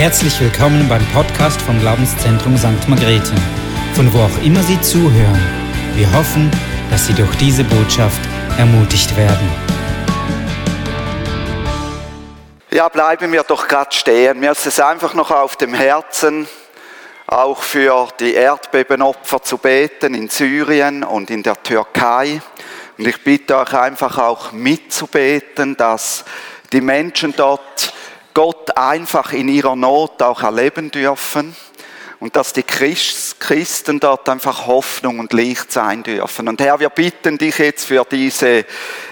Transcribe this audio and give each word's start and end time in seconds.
Herzlich 0.00 0.40
willkommen 0.40 0.88
beim 0.88 1.04
Podcast 1.12 1.60
vom 1.60 1.78
Glaubenszentrum 1.78 2.56
St. 2.56 2.88
Margrethe, 2.88 3.34
von 3.92 4.10
wo 4.14 4.20
auch 4.20 4.42
immer 4.42 4.62
Sie 4.62 4.80
zuhören. 4.80 5.42
Wir 5.94 6.10
hoffen, 6.14 6.50
dass 6.90 7.06
Sie 7.06 7.12
durch 7.12 7.36
diese 7.36 7.64
Botschaft 7.64 8.18
ermutigt 8.56 9.14
werden. 9.14 9.46
Ja, 12.70 12.88
bleiben 12.88 13.30
wir 13.30 13.42
doch 13.42 13.68
gerade 13.68 13.94
stehen. 13.94 14.40
Mir 14.40 14.52
ist 14.52 14.64
es 14.64 14.80
einfach 14.80 15.12
noch 15.12 15.30
auf 15.30 15.56
dem 15.56 15.74
Herzen, 15.74 16.48
auch 17.26 17.62
für 17.62 18.08
die 18.18 18.32
Erdbebenopfer 18.32 19.42
zu 19.42 19.58
beten 19.58 20.14
in 20.14 20.30
Syrien 20.30 21.04
und 21.04 21.28
in 21.28 21.42
der 21.42 21.62
Türkei. 21.62 22.40
Und 22.96 23.06
ich 23.06 23.22
bitte 23.22 23.58
euch 23.58 23.74
einfach 23.74 24.16
auch 24.16 24.52
mitzubeten, 24.52 25.76
dass 25.76 26.24
die 26.72 26.80
Menschen 26.80 27.34
dort 27.36 27.92
Gott 28.34 28.76
einfach 28.76 29.32
in 29.32 29.48
ihrer 29.48 29.76
Not 29.76 30.22
auch 30.22 30.42
erleben 30.42 30.90
dürfen. 30.90 31.54
Und 32.20 32.36
dass 32.36 32.52
die 32.52 32.62
Christen 32.62 33.98
dort 33.98 34.28
einfach 34.28 34.66
Hoffnung 34.66 35.20
und 35.20 35.32
Licht 35.32 35.72
sein 35.72 36.02
dürfen. 36.02 36.48
Und 36.48 36.60
Herr, 36.60 36.78
wir 36.78 36.90
bitten 36.90 37.38
dich 37.38 37.56
jetzt 37.56 37.86
für 37.86 38.04
diese 38.04 38.66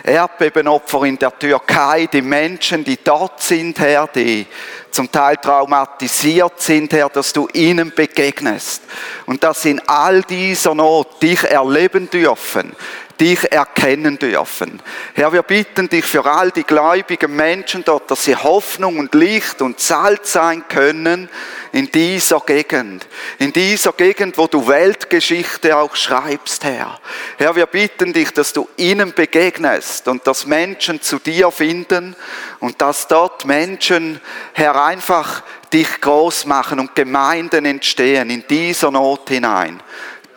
Erdbebenopfer 0.04 1.04
in 1.04 1.18
der 1.18 1.38
Türkei, 1.38 2.06
die 2.12 2.20
Menschen, 2.20 2.84
die 2.84 2.98
dort 3.02 3.40
sind, 3.40 3.78
Herr, 3.78 4.08
die 4.08 4.46
zum 4.90 5.10
Teil 5.10 5.38
traumatisiert 5.38 6.60
sind, 6.60 6.92
Herr, 6.92 7.08
dass 7.08 7.32
du 7.32 7.48
ihnen 7.54 7.94
begegnest. 7.94 8.82
Und 9.24 9.42
dass 9.42 9.62
sie 9.62 9.70
in 9.70 9.82
all 9.88 10.20
dieser 10.22 10.74
Not 10.74 11.22
dich 11.22 11.44
erleben 11.44 12.10
dürfen, 12.10 12.76
dich 13.20 13.50
erkennen 13.50 14.18
dürfen. 14.18 14.80
Herr, 15.14 15.32
wir 15.32 15.42
bitten 15.42 15.88
dich 15.88 16.04
für 16.04 16.24
all 16.24 16.50
die 16.50 16.64
gläubigen 16.64 17.34
Menschen 17.34 17.84
dort, 17.84 18.10
dass 18.10 18.24
sie 18.24 18.36
Hoffnung 18.36 18.98
und 18.98 19.14
Licht 19.14 19.60
und 19.60 19.80
Salz 19.80 20.32
sein 20.32 20.64
können 20.68 21.28
in 21.72 21.90
dieser 21.90 22.40
Gegend. 22.40 23.06
In 23.38 23.52
dieser 23.52 23.92
Gegend, 23.92 24.38
wo 24.38 24.46
du 24.46 24.66
Weltgeschichte 24.66 25.76
auch 25.76 25.96
schreibst, 25.96 26.64
Herr. 26.64 27.00
Herr, 27.36 27.56
wir 27.56 27.66
bitten 27.66 28.12
dich, 28.12 28.30
dass 28.32 28.52
du 28.52 28.68
ihnen 28.76 29.12
begegnest 29.12 30.08
und 30.08 30.26
dass 30.26 30.46
Menschen 30.46 31.00
zu 31.02 31.18
dir 31.18 31.50
finden 31.50 32.16
und 32.60 32.80
dass 32.80 33.08
dort 33.08 33.44
Menschen, 33.44 34.20
Herr, 34.52 34.82
einfach 34.84 35.42
dich 35.72 36.00
groß 36.00 36.46
machen 36.46 36.80
und 36.80 36.94
Gemeinden 36.94 37.64
entstehen 37.64 38.30
in 38.30 38.44
dieser 38.48 38.90
Not 38.90 39.28
hinein. 39.28 39.80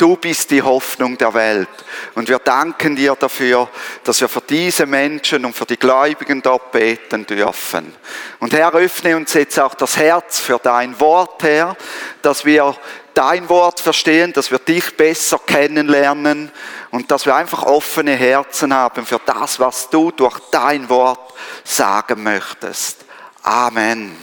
Du 0.01 0.15
bist 0.15 0.49
die 0.49 0.63
Hoffnung 0.63 1.15
der 1.15 1.31
Welt. 1.35 1.69
Und 2.15 2.27
wir 2.27 2.39
danken 2.39 2.95
dir 2.95 3.15
dafür, 3.15 3.69
dass 4.03 4.19
wir 4.19 4.27
für 4.27 4.41
diese 4.41 4.87
Menschen 4.87 5.45
und 5.45 5.55
für 5.55 5.67
die 5.67 5.77
Gläubigen 5.77 6.41
dort 6.41 6.71
beten 6.71 7.23
dürfen. 7.27 7.93
Und 8.39 8.51
Herr, 8.51 8.73
öffne 8.73 9.15
uns 9.15 9.35
jetzt 9.35 9.59
auch 9.59 9.75
das 9.75 9.97
Herz 9.97 10.39
für 10.39 10.57
dein 10.57 10.99
Wort, 10.99 11.43
Herr, 11.43 11.77
dass 12.23 12.45
wir 12.45 12.75
dein 13.13 13.47
Wort 13.47 13.79
verstehen, 13.79 14.33
dass 14.33 14.49
wir 14.49 14.57
dich 14.57 14.97
besser 14.97 15.39
kennenlernen 15.45 16.51
und 16.89 17.11
dass 17.11 17.27
wir 17.27 17.35
einfach 17.35 17.61
offene 17.61 18.15
Herzen 18.15 18.73
haben 18.73 19.05
für 19.05 19.21
das, 19.23 19.59
was 19.59 19.87
du 19.91 20.09
durch 20.09 20.39
dein 20.49 20.89
Wort 20.89 21.31
sagen 21.63 22.23
möchtest. 22.23 23.05
Amen. 23.43 24.17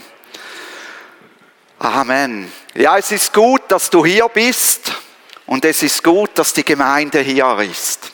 Amen. 1.79 2.51
Ja, 2.73 2.97
es 2.97 3.13
ist 3.13 3.31
gut, 3.31 3.61
dass 3.69 3.89
du 3.89 4.05
hier 4.05 4.27
bist. 4.27 4.88
Und 5.49 5.65
es 5.65 5.81
ist 5.81 6.03
gut, 6.03 6.29
dass 6.35 6.53
die 6.53 6.63
Gemeinde 6.63 7.21
hier 7.21 7.57
ist. 7.59 8.11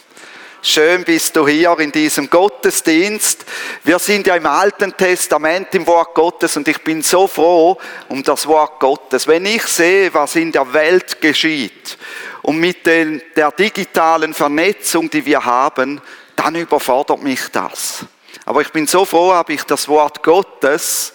Schön 0.62 1.04
bist 1.04 1.36
du 1.36 1.46
hier 1.46 1.78
in 1.80 1.92
diesem 1.92 2.30
Gottesdienst. 2.30 3.46
Wir 3.84 4.00
sind 4.00 4.26
ja 4.28 4.38
im 4.38 4.46
Alten 4.46 4.96
Testament 4.96 5.76
im 5.76 5.86
Wort 5.86 6.16
Gottes 6.16 6.56
und 6.56 6.66
ich 6.70 6.82
bin 6.82 7.02
so 7.02 7.28
froh 7.28 7.78
um 8.08 8.24
das 8.24 8.48
Wort 8.48 8.80
Gottes. 8.80 9.28
Wenn 9.28 9.46
ich 9.46 9.64
sehe, 9.64 10.14
was 10.14 10.38
in 10.38 10.54
der 10.54 10.72
Welt 10.72 11.20
geschieht 11.20 11.98
und 12.42 12.58
mit 12.58 12.86
den, 12.86 13.22
der 13.36 13.52
digitalen 13.52 14.34
Vernetzung, 14.34 15.10
die 15.10 15.26
wir 15.26 15.44
haben, 15.44 16.00
dann 16.38 16.56
überfordert 16.56 17.22
mich 17.22 17.50
das. 17.52 18.06
Aber 18.46 18.62
ich 18.62 18.72
bin 18.72 18.88
so 18.88 19.04
froh, 19.04 19.34
habe 19.34 19.52
ich 19.52 19.64
das 19.64 19.90
Wort 19.90 20.24
Gottes, 20.24 21.12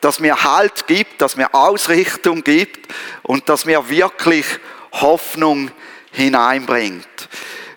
das 0.00 0.20
mir 0.20 0.40
Halt 0.44 0.86
gibt, 0.86 1.20
das 1.20 1.34
mir 1.34 1.52
Ausrichtung 1.52 2.44
gibt 2.44 2.94
und 3.24 3.48
das 3.48 3.64
mir 3.64 3.90
wirklich 3.90 4.46
Hoffnung 5.00 5.70
hineinbringt. 6.10 7.28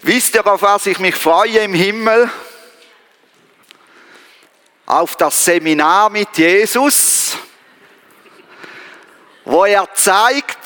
Wisst 0.01 0.35
ihr, 0.35 0.45
auf 0.45 0.61
was 0.61 0.87
ich 0.87 0.99
mich 0.99 1.15
freue 1.15 1.59
im 1.59 1.73
Himmel? 1.73 2.29
Auf 4.85 5.15
das 5.15 5.45
Seminar 5.45 6.09
mit 6.09 6.37
Jesus, 6.37 7.37
wo 9.45 9.65
er 9.65 9.87
zeigt, 9.93 10.57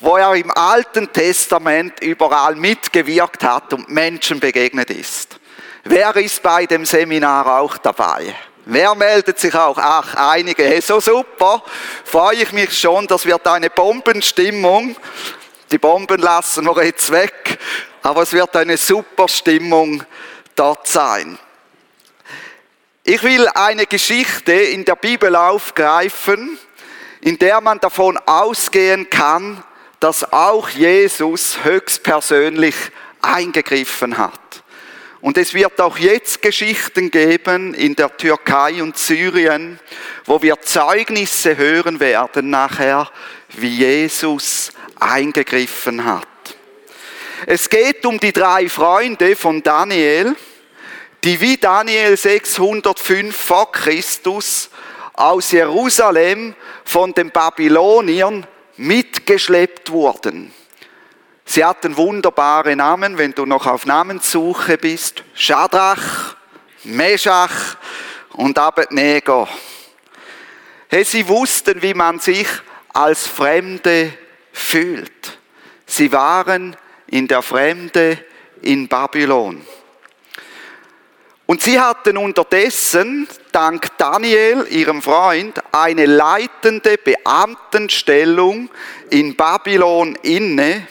wo 0.00 0.16
er 0.16 0.34
im 0.34 0.50
Alten 0.50 1.12
Testament 1.12 2.00
überall 2.00 2.54
mitgewirkt 2.54 3.42
hat 3.42 3.72
und 3.72 3.88
Menschen 3.88 4.40
begegnet 4.40 4.90
ist. 4.90 5.38
Wer 5.84 6.14
ist 6.16 6.42
bei 6.42 6.66
dem 6.66 6.84
Seminar 6.84 7.60
auch 7.60 7.76
dabei? 7.78 8.34
Wer 8.64 8.94
meldet 8.94 9.40
sich 9.40 9.54
auch? 9.54 9.76
Ach, 9.78 10.14
einige. 10.14 10.80
So 10.80 11.00
super. 11.00 11.64
Freue 12.04 12.36
ich 12.36 12.52
mich 12.52 12.78
schon. 12.78 13.08
Das 13.08 13.26
wird 13.26 13.46
eine 13.48 13.70
Bombenstimmung. 13.70 14.94
Die 15.72 15.78
Bomben 15.78 16.20
lassen 16.20 16.66
wir 16.66 16.84
jetzt 16.84 17.10
weg, 17.12 17.58
aber 18.02 18.24
es 18.24 18.34
wird 18.34 18.54
eine 18.56 18.76
super 18.76 19.26
Stimmung 19.26 20.04
dort 20.54 20.86
sein. 20.86 21.38
Ich 23.04 23.22
will 23.22 23.48
eine 23.54 23.86
Geschichte 23.86 24.52
in 24.52 24.84
der 24.84 24.96
Bibel 24.96 25.34
aufgreifen, 25.34 26.58
in 27.22 27.38
der 27.38 27.62
man 27.62 27.80
davon 27.80 28.18
ausgehen 28.26 29.08
kann, 29.08 29.64
dass 29.98 30.30
auch 30.30 30.68
Jesus 30.68 31.64
höchstpersönlich 31.64 32.74
eingegriffen 33.22 34.18
hat. 34.18 34.62
Und 35.22 35.38
es 35.38 35.54
wird 35.54 35.80
auch 35.80 35.96
jetzt 35.96 36.42
Geschichten 36.42 37.10
geben 37.10 37.72
in 37.72 37.96
der 37.96 38.14
Türkei 38.14 38.82
und 38.82 38.98
Syrien, 38.98 39.80
wo 40.26 40.42
wir 40.42 40.60
Zeugnisse 40.60 41.56
hören 41.56 41.98
werden 41.98 42.50
nachher, 42.50 43.10
wie 43.54 43.68
Jesus 43.68 44.72
eingegriffen 45.02 46.04
hat. 46.04 46.26
Es 47.46 47.68
geht 47.68 48.06
um 48.06 48.20
die 48.20 48.32
drei 48.32 48.68
Freunde 48.68 49.34
von 49.34 49.62
Daniel, 49.62 50.36
die 51.24 51.40
wie 51.40 51.56
Daniel 51.56 52.16
605 52.16 53.36
vor 53.36 53.72
Christus 53.72 54.70
aus 55.14 55.52
Jerusalem 55.52 56.54
von 56.84 57.12
den 57.12 57.30
Babyloniern 57.30 58.46
mitgeschleppt 58.76 59.90
wurden. 59.90 60.52
Sie 61.44 61.64
hatten 61.64 61.96
wunderbare 61.96 62.74
Namen, 62.76 63.18
wenn 63.18 63.32
du 63.32 63.44
noch 63.44 63.66
auf 63.66 63.84
Namenssuche 63.84 64.78
bist. 64.78 65.22
Shadrach, 65.34 66.36
Meshach 66.84 67.76
und 68.30 68.58
Abednego. 68.58 69.48
Sie 71.04 71.26
wussten, 71.28 71.82
wie 71.82 71.94
man 71.94 72.20
sich 72.20 72.46
als 72.92 73.26
Fremde 73.26 74.12
fühlt. 74.52 75.38
Sie 75.86 76.12
waren 76.12 76.76
in 77.06 77.28
der 77.28 77.42
Fremde 77.42 78.18
in 78.62 78.88
Babylon. 78.88 79.64
Und 81.46 81.60
sie 81.60 81.78
hatten 81.78 82.16
unterdessen, 82.16 83.28
dank 83.50 83.98
Daniel, 83.98 84.66
ihrem 84.70 85.02
Freund, 85.02 85.60
eine 85.72 86.06
leitende 86.06 86.96
Beamtenstellung 86.96 88.70
in 89.10 89.36
Babylon 89.36 90.16
inne. 90.22 90.86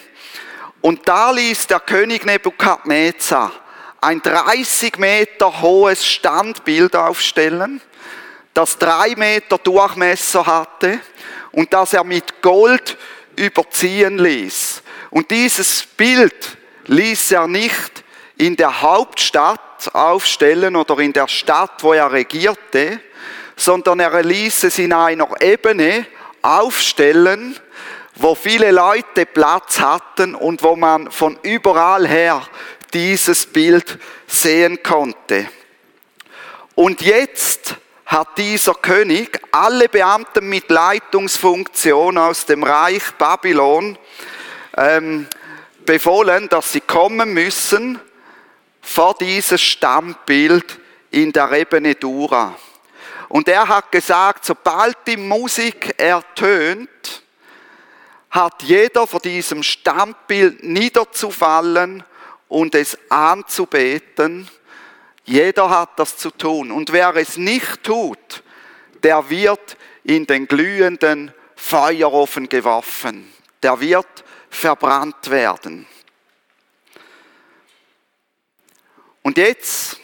Und 0.81 1.07
da 1.07 1.31
ließ 1.31 1.67
der 1.67 1.79
König 1.79 2.25
Nebukadnezar 2.25 3.53
ein 4.01 4.21
30 4.21 4.97
Meter 4.97 5.61
hohes 5.61 6.05
Standbild 6.05 6.95
aufstellen, 6.95 7.81
das 8.53 8.77
drei 8.77 9.15
Meter 9.15 9.57
Durchmesser 9.59 10.45
hatte 10.45 10.99
und 11.51 11.73
das 11.73 11.93
er 11.93 12.03
mit 12.03 12.41
Gold 12.41 12.97
überziehen 13.41 14.17
ließ. 14.17 14.81
Und 15.09 15.31
dieses 15.31 15.83
Bild 15.83 16.57
ließ 16.85 17.31
er 17.31 17.47
nicht 17.47 18.03
in 18.37 18.55
der 18.55 18.81
Hauptstadt 18.81 19.93
aufstellen 19.93 20.75
oder 20.75 20.99
in 20.99 21.11
der 21.11 21.27
Stadt, 21.27 21.83
wo 21.83 21.93
er 21.93 22.11
regierte, 22.11 22.99
sondern 23.55 23.99
er 23.99 24.23
ließ 24.23 24.63
es 24.63 24.79
in 24.79 24.93
einer 24.93 25.29
Ebene 25.41 26.05
aufstellen, 26.41 27.59
wo 28.15 28.35
viele 28.35 28.71
Leute 28.71 29.25
Platz 29.25 29.79
hatten 29.79 30.35
und 30.35 30.63
wo 30.63 30.75
man 30.75 31.11
von 31.11 31.37
überall 31.43 32.07
her 32.07 32.43
dieses 32.93 33.45
Bild 33.45 33.99
sehen 34.27 34.81
konnte. 34.83 35.47
Und 36.75 37.01
jetzt 37.01 37.75
hat 38.11 38.37
dieser 38.37 38.73
König 38.73 39.39
alle 39.53 39.87
Beamten 39.87 40.49
mit 40.49 40.69
Leitungsfunktion 40.69 42.17
aus 42.17 42.45
dem 42.45 42.61
Reich 42.61 43.13
Babylon 43.17 43.97
ähm, 44.75 45.27
befohlen, 45.85 46.49
dass 46.49 46.73
sie 46.73 46.81
kommen 46.81 47.33
müssen 47.33 48.01
vor 48.81 49.15
dieses 49.17 49.61
Stammbild 49.61 50.77
in 51.11 51.31
der 51.31 51.53
Ebene 51.53 51.95
Dura. 51.95 52.57
Und 53.29 53.47
er 53.47 53.65
hat 53.69 53.93
gesagt, 53.93 54.43
sobald 54.43 54.97
die 55.07 55.15
Musik 55.15 55.95
ertönt, 55.97 57.23
hat 58.29 58.61
jeder 58.63 59.07
vor 59.07 59.21
diesem 59.21 59.63
Standbild 59.63 60.65
niederzufallen 60.65 62.03
und 62.49 62.75
es 62.75 62.97
anzubeten. 63.07 64.49
Jeder 65.25 65.69
hat 65.69 65.99
das 65.99 66.17
zu 66.17 66.31
tun. 66.31 66.71
Und 66.71 66.91
wer 66.91 67.15
es 67.15 67.37
nicht 67.37 67.83
tut, 67.83 68.43
der 69.03 69.29
wird 69.29 69.77
in 70.03 70.25
den 70.25 70.47
glühenden 70.47 71.33
Feuerofen 71.55 72.49
geworfen. 72.49 73.31
Der 73.61 73.79
wird 73.79 74.23
verbrannt 74.49 75.29
werden. 75.29 75.87
Und 79.21 79.37
jetzt, 79.37 79.99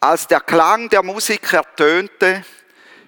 als 0.00 0.26
der 0.26 0.40
Klang 0.40 0.88
der 0.88 1.02
Musik 1.02 1.52
ertönte, 1.52 2.44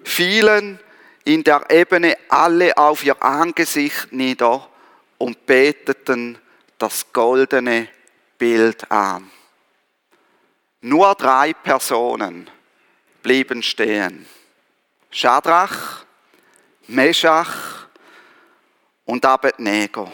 fielen 0.03 0.79
in 1.25 1.43
der 1.43 1.69
Ebene 1.69 2.17
alle 2.29 2.77
auf 2.77 3.03
ihr 3.03 3.21
Angesicht 3.21 4.13
nieder 4.13 4.69
und 5.17 5.45
beteten 5.45 6.39
das 6.77 7.11
goldene 7.11 7.89
Bild 8.37 8.89
an. 8.89 9.29
Nur 10.81 11.15
drei 11.15 11.53
Personen 11.53 12.49
blieben 13.23 13.63
stehen. 13.63 14.27
Schadrach, 15.09 16.05
Meschach 16.87 17.87
und 19.05 19.25
Abednego. 19.25 20.11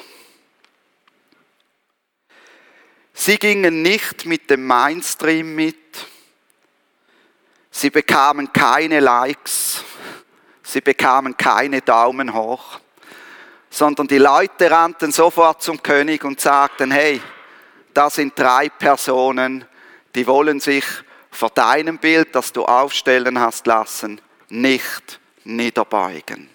Sie 3.13 3.37
gingen 3.37 3.81
nicht 3.81 4.25
mit 4.25 4.49
dem 4.49 4.65
Mainstream 4.65 5.53
mit. 5.55 6.07
Sie 7.69 7.89
bekamen 7.89 8.51
keine 8.51 8.99
Likes. 8.99 9.83
Sie 10.63 10.81
bekamen 10.81 11.37
keine 11.37 11.81
Daumen 11.81 12.33
hoch. 12.33 12.79
Sondern 13.69 14.07
die 14.07 14.17
Leute 14.17 14.69
rannten 14.71 15.11
sofort 15.11 15.61
zum 15.61 15.81
König 15.83 16.23
und 16.23 16.39
sagten, 16.39 16.91
hey, 16.91 17.21
da 17.93 18.09
sind 18.09 18.37
drei 18.37 18.69
Personen, 18.69 19.67
die 20.15 20.27
wollen 20.27 20.59
sich 20.59 20.85
vor 21.31 21.49
deinem 21.49 21.97
Bild, 21.97 22.35
das 22.35 22.53
du 22.53 22.65
aufstellen 22.65 23.39
hast 23.39 23.65
lassen, 23.65 24.21
nicht 24.49 25.19
niederbeugen. 25.43 26.49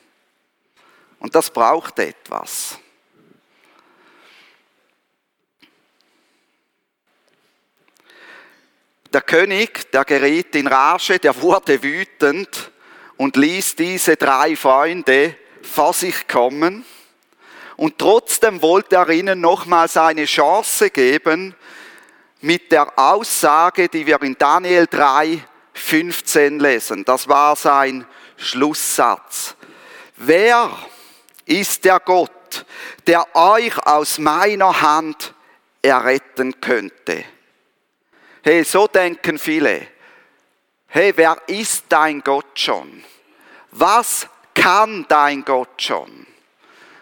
Und 1.18 1.34
das 1.34 1.50
braucht 1.50 1.98
etwas. 1.98 2.78
Der 9.12 9.22
König, 9.22 9.90
der 9.90 10.04
geriet 10.04 10.54
in 10.54 10.66
Rage, 10.66 11.18
der 11.18 11.40
wurde 11.40 11.82
wütend 11.82 12.70
und 13.16 13.36
ließ 13.36 13.74
diese 13.74 14.16
drei 14.16 14.54
Freunde 14.54 15.34
vor 15.62 15.94
sich 15.94 16.28
kommen. 16.28 16.84
Und 17.76 17.98
trotzdem 17.98 18.60
wollte 18.60 18.96
er 18.96 19.08
ihnen 19.08 19.40
nochmals 19.40 19.96
eine 19.96 20.26
Chance 20.26 20.90
geben 20.90 21.54
mit 22.40 22.70
der 22.72 22.98
Aussage, 22.98 23.88
die 23.88 24.06
wir 24.06 24.22
in 24.22 24.36
Daniel 24.38 24.86
3, 24.86 25.42
15 25.74 26.58
lesen. 26.58 27.04
Das 27.04 27.28
war 27.28 27.56
sein 27.56 28.06
Schlusssatz. 28.36 29.56
Wer 30.16 30.70
ist 31.46 31.84
der 31.84 32.00
Gott, 32.00 32.64
der 33.06 33.34
euch 33.34 33.76
aus 33.86 34.18
meiner 34.18 34.80
Hand 34.80 35.34
erretten 35.82 36.60
könnte? 36.60 37.24
Hey, 38.42 38.64
so 38.64 38.86
denken 38.86 39.38
viele. 39.38 39.86
Hey, 40.86 41.12
wer 41.16 41.36
ist 41.48 41.84
dein 41.88 42.20
Gott 42.22 42.58
schon? 42.58 43.04
Was 43.72 44.26
kann 44.54 45.04
dein 45.08 45.44
Gott 45.44 45.82
schon? 45.82 46.26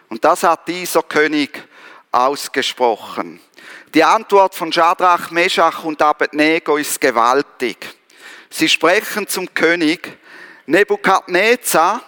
Und 0.09 0.23
das 0.23 0.43
hat 0.43 0.67
dieser 0.67 1.03
König 1.03 1.67
ausgesprochen. 2.11 3.39
Die 3.97 4.03
Antwort 4.03 4.53
von 4.53 4.71
Shadrach, 4.71 5.31
Meshach 5.31 5.83
und 5.83 5.99
Abednego 6.03 6.77
ist 6.77 7.01
gewaltig. 7.01 7.95
Sie 8.47 8.69
sprechen 8.69 9.27
zum 9.27 9.51
König, 9.51 10.19
Nebukadnezar, 10.67 12.03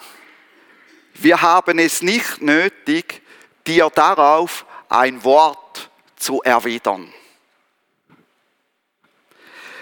wir 1.15 1.41
haben 1.41 1.79
es 1.79 2.03
nicht 2.03 2.43
nötig, 2.43 3.23
dir 3.65 3.89
darauf 3.89 4.67
ein 4.87 5.23
Wort 5.23 5.89
zu 6.15 6.43
erwidern 6.43 7.11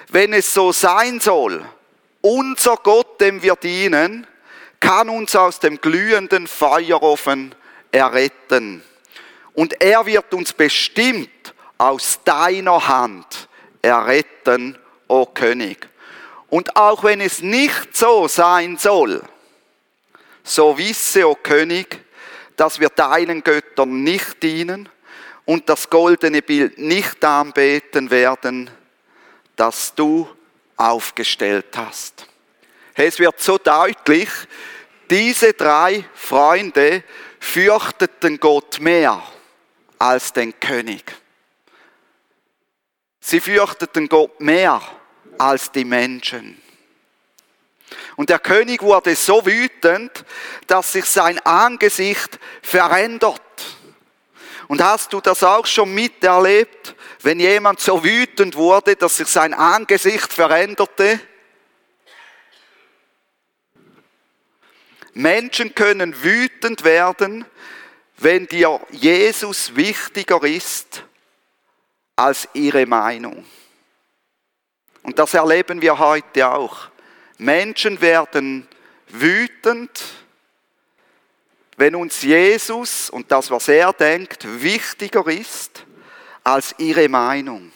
wenn 0.07 0.31
es 0.31 0.53
so 0.53 0.71
sein 0.71 1.19
soll, 1.19 1.65
unser 2.21 2.77
Gott, 2.77 3.19
dem 3.19 3.41
wir 3.41 3.57
dienen, 3.57 4.25
kann 4.79 5.09
uns 5.09 5.35
aus 5.35 5.59
dem 5.59 5.81
glühenden 5.81 6.47
Feuerofen 6.47 7.53
erretten. 7.91 8.81
Und 9.53 9.81
er 9.81 10.05
wird 10.05 10.33
uns 10.33 10.53
bestimmt 10.53 11.53
aus 11.77 12.19
deiner 12.23 12.87
Hand 12.87 13.47
erretten, 13.81 14.77
o 15.07 15.25
König. 15.25 15.87
Und 16.49 16.75
auch 16.75 17.03
wenn 17.03 17.21
es 17.21 17.41
nicht 17.41 17.95
so 17.95 18.27
sein 18.27 18.77
soll, 18.77 19.21
so 20.43 20.77
wisse, 20.77 21.27
o 21.27 21.35
König, 21.35 22.03
dass 22.55 22.79
wir 22.79 22.89
deinen 22.89 23.43
Göttern 23.43 24.03
nicht 24.03 24.41
dienen 24.41 24.89
und 25.45 25.69
das 25.69 25.89
goldene 25.89 26.41
Bild 26.41 26.77
nicht 26.77 27.23
anbeten 27.23 28.09
werden, 28.09 28.69
das 29.55 29.93
du 29.93 30.27
aufgestellt 30.75 31.75
hast. 31.75 32.25
Es 32.95 33.19
wird 33.19 33.39
so 33.39 33.57
deutlich, 33.57 34.29
diese 35.09 35.53
drei 35.53 36.03
Freunde 36.13 37.03
fürchteten 37.39 38.39
Gott 38.39 38.79
mehr 38.79 39.21
als 39.99 40.33
den 40.33 40.59
König. 40.59 41.15
Sie 43.29 43.41
fürchteten 43.41 44.07
Gott 44.07 44.39
mehr 44.39 44.81
als 45.37 45.69
die 45.69 45.83
Menschen. 45.83 46.61
Und 48.15 48.29
der 48.29 48.39
König 48.39 48.81
wurde 48.81 49.17
so 49.17 49.45
wütend, 49.45 50.23
dass 50.65 50.93
sich 50.93 51.03
sein 51.03 51.37
Angesicht 51.39 52.39
verändert. 52.61 53.41
Und 54.69 54.81
hast 54.81 55.11
du 55.11 55.19
das 55.19 55.43
auch 55.43 55.65
schon 55.65 55.93
miterlebt, 55.93 56.95
wenn 57.21 57.41
jemand 57.41 57.81
so 57.81 58.01
wütend 58.01 58.55
wurde, 58.55 58.95
dass 58.95 59.17
sich 59.17 59.27
sein 59.27 59.53
Angesicht 59.53 60.31
veränderte? 60.31 61.19
Menschen 65.13 65.75
können 65.75 66.23
wütend 66.23 66.85
werden, 66.85 67.43
wenn 68.19 68.47
dir 68.47 68.79
Jesus 68.91 69.75
wichtiger 69.75 70.41
ist 70.43 71.03
als 72.17 72.49
ihre 72.53 72.85
Meinung. 72.85 73.45
Und 75.03 75.17
das 75.17 75.33
erleben 75.33 75.81
wir 75.81 75.97
heute 75.97 76.49
auch. 76.49 76.89
Menschen 77.37 78.01
werden 78.01 78.67
wütend, 79.07 80.03
wenn 81.77 81.95
uns 81.95 82.23
Jesus 82.23 83.09
und 83.09 83.31
das, 83.31 83.49
was 83.51 83.67
er 83.67 83.93
denkt, 83.93 84.45
wichtiger 84.61 85.25
ist 85.27 85.85
als 86.43 86.73
ihre 86.79 87.07
Meinung. 87.07 87.71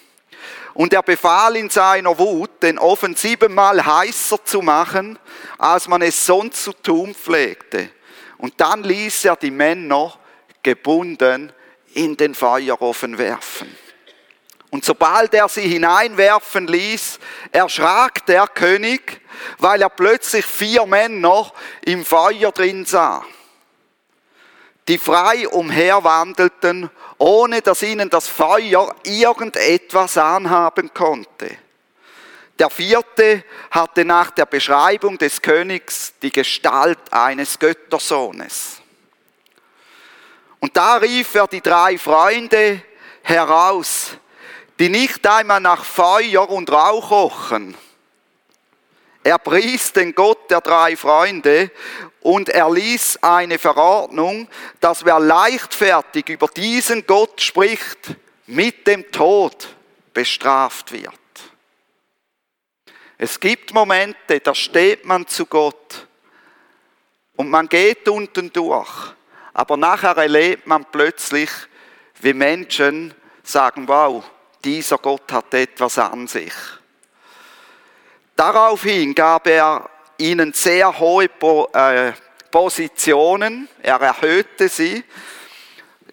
Und 0.73 0.93
er 0.93 1.03
befahl 1.03 1.55
in 1.57 1.69
seiner 1.69 2.17
Wut, 2.17 2.63
den 2.63 2.79
Ofen 2.79 3.15
siebenmal 3.15 3.85
heißer 3.85 4.43
zu 4.43 4.61
machen, 4.61 5.19
als 5.57 5.87
man 5.87 6.01
es 6.01 6.25
sonst 6.25 6.63
zu 6.63 6.73
tun 6.73 7.13
pflegte. 7.13 7.89
Und 8.37 8.59
dann 8.59 8.83
ließ 8.83 9.25
er 9.25 9.35
die 9.35 9.51
Männer 9.51 10.17
gebunden 10.63 11.53
in 11.93 12.17
den 12.17 12.33
Feuerofen 12.33 13.17
werfen. 13.17 13.75
Und 14.71 14.83
sobald 14.83 15.33
er 15.33 15.47
sie 15.49 15.67
hineinwerfen 15.67 16.67
ließ, 16.67 17.19
erschrak 17.51 18.25
der 18.25 18.47
König, 18.47 19.21
weil 19.59 19.81
er 19.81 19.89
plötzlich 19.89 20.45
vier 20.45 20.85
Männer 20.85 21.51
im 21.83 22.03
Feuer 22.03 22.51
drin 22.51 22.85
sah 22.85 23.23
die 24.87 24.97
frei 24.97 25.47
umherwandelten, 25.47 26.89
ohne 27.17 27.61
dass 27.61 27.83
ihnen 27.83 28.09
das 28.09 28.27
Feuer 28.27 28.93
irgendetwas 29.03 30.17
anhaben 30.17 30.93
konnte. 30.93 31.57
Der 32.57 32.69
vierte 32.69 33.43
hatte 33.71 34.05
nach 34.05 34.31
der 34.31 34.45
Beschreibung 34.45 35.17
des 35.17 35.41
Königs 35.41 36.13
die 36.21 36.31
Gestalt 36.31 36.99
eines 37.09 37.57
Göttersohnes. 37.57 38.81
Und 40.59 40.75
da 40.77 40.97
rief 40.97 41.33
er 41.35 41.47
die 41.47 41.61
drei 41.61 41.97
Freunde 41.97 42.83
heraus, 43.23 44.11
die 44.79 44.89
nicht 44.89 45.25
einmal 45.27 45.59
nach 45.59 45.85
Feuer 45.85 46.49
und 46.49 46.71
Rauch 46.71 47.11
rochen. 47.11 47.75
Er 49.23 49.37
pries 49.37 49.93
den 49.93 50.15
Gott 50.15 50.49
der 50.49 50.61
drei 50.61 50.97
Freunde 50.97 51.69
und 52.21 52.49
er 52.49 52.71
ließ 52.71 53.19
eine 53.21 53.59
Verordnung, 53.59 54.47
dass 54.79 55.05
wer 55.05 55.19
leichtfertig 55.19 56.29
über 56.29 56.47
diesen 56.47 57.05
Gott 57.05 57.39
spricht, 57.39 58.15
mit 58.47 58.87
dem 58.87 59.11
Tod 59.11 59.75
bestraft 60.13 60.91
wird. 60.91 61.13
Es 63.17 63.39
gibt 63.39 63.73
Momente, 63.73 64.39
da 64.39 64.55
steht 64.55 65.05
man 65.05 65.27
zu 65.27 65.45
Gott 65.45 66.07
und 67.35 67.49
man 67.49 67.69
geht 67.69 68.09
unten 68.09 68.51
durch. 68.51 69.13
Aber 69.53 69.77
nachher 69.77 70.17
erlebt 70.17 70.65
man 70.65 70.85
plötzlich, 70.85 71.49
wie 72.19 72.33
Menschen 72.33 73.13
sagen, 73.43 73.87
wow, 73.87 74.23
dieser 74.63 74.97
Gott 74.97 75.31
hat 75.31 75.53
etwas 75.53 75.97
an 75.97 76.27
sich. 76.27 76.53
Daraufhin 78.35 79.13
gab 79.13 79.47
er 79.47 79.89
ihnen 80.17 80.53
sehr 80.53 80.97
hohe 80.99 81.29
äh, 81.73 82.13
Positionen, 82.49 83.67
er 83.81 84.01
erhöhte 84.01 84.67
sie 84.69 85.03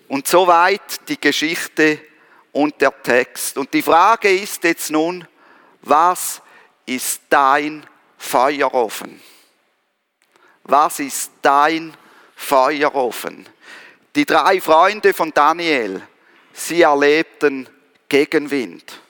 und 0.09 0.27
soweit 0.27 1.09
die 1.09 1.21
Geschichte 1.21 2.01
und 2.53 2.81
der 2.81 3.03
Text. 3.03 3.59
Und 3.59 3.73
die 3.75 3.83
Frage 3.83 4.31
ist 4.31 4.65
jetzt 4.65 4.91
nun, 4.91 5.27
was 5.83 6.41
ist 6.87 7.23
dein 7.29 7.87
Feuerofen? 8.17 9.21
Was 10.65 11.01
ist 11.01 11.33
dein 11.43 11.97
Feuerofen? 12.37 13.47
Die 14.15 14.25
drei 14.25 14.61
Freunde 14.61 15.15
von 15.15 15.33
Daniel, 15.33 16.03
sie 16.53 16.83
erlebten 16.83 17.69
Gegenwind. 18.09 19.01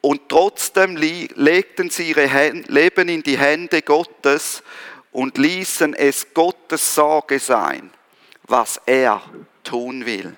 Und 0.00 0.28
trotzdem 0.28 0.96
legten 0.96 1.90
sie 1.90 2.10
ihre 2.10 2.50
Leben 2.68 3.08
in 3.08 3.22
die 3.22 3.38
Hände 3.38 3.82
Gottes 3.82 4.62
und 5.12 5.38
ließen 5.38 5.94
es 5.94 6.32
Gottes 6.32 6.94
Sorge 6.94 7.38
sein, 7.38 7.90
was 8.44 8.80
er 8.86 9.22
tun 9.64 10.06
will. 10.06 10.36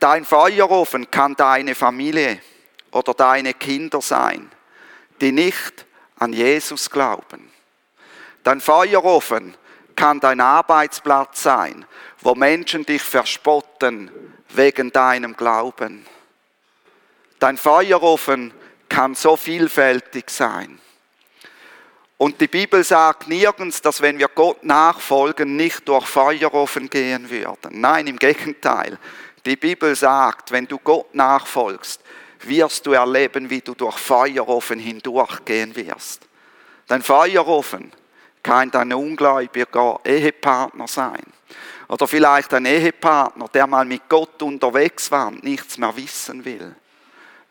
Dein 0.00 0.24
Feuerofen 0.24 1.10
kann 1.10 1.34
deine 1.34 1.74
Familie 1.74 2.40
oder 2.90 3.14
deine 3.14 3.54
Kinder 3.54 4.00
sein, 4.00 4.50
die 5.20 5.32
nicht 5.32 5.84
an 6.18 6.32
Jesus 6.32 6.90
glauben. 6.90 7.50
Dein 8.42 8.60
Feuerofen 8.60 9.56
kann 9.96 10.20
dein 10.20 10.40
Arbeitsplatz 10.40 11.42
sein, 11.42 11.84
wo 12.20 12.34
Menschen 12.34 12.84
dich 12.86 13.02
verspotten 13.02 14.10
wegen 14.50 14.92
deinem 14.92 15.36
Glauben. 15.36 16.06
Dein 17.44 17.58
Feuerofen 17.58 18.54
kann 18.88 19.14
so 19.14 19.36
vielfältig 19.36 20.30
sein. 20.30 20.78
Und 22.16 22.40
die 22.40 22.48
Bibel 22.48 22.82
sagt 22.82 23.28
nirgends, 23.28 23.82
dass 23.82 24.00
wenn 24.00 24.18
wir 24.18 24.28
Gott 24.28 24.64
nachfolgen, 24.64 25.54
nicht 25.54 25.86
durch 25.86 26.06
Feuerofen 26.06 26.88
gehen 26.88 27.28
würden. 27.28 27.82
Nein, 27.82 28.06
im 28.06 28.16
Gegenteil. 28.18 28.98
Die 29.44 29.56
Bibel 29.56 29.94
sagt, 29.94 30.52
wenn 30.52 30.66
du 30.66 30.78
Gott 30.78 31.14
nachfolgst, 31.14 32.00
wirst 32.44 32.86
du 32.86 32.92
erleben, 32.92 33.50
wie 33.50 33.60
du 33.60 33.74
durch 33.74 33.98
Feuerofen 33.98 34.78
hindurchgehen 34.78 35.76
wirst. 35.76 36.26
Dein 36.86 37.02
Feuerofen 37.02 37.92
kann 38.42 38.70
dein 38.70 38.90
ungläubiger 38.94 40.00
Ehepartner 40.02 40.88
sein. 40.88 41.24
Oder 41.88 42.08
vielleicht 42.08 42.54
ein 42.54 42.64
Ehepartner, 42.64 43.48
der 43.52 43.66
mal 43.66 43.84
mit 43.84 44.08
Gott 44.08 44.42
unterwegs 44.42 45.10
war 45.10 45.26
und 45.26 45.44
nichts 45.44 45.76
mehr 45.76 45.94
wissen 45.94 46.42
will. 46.46 46.74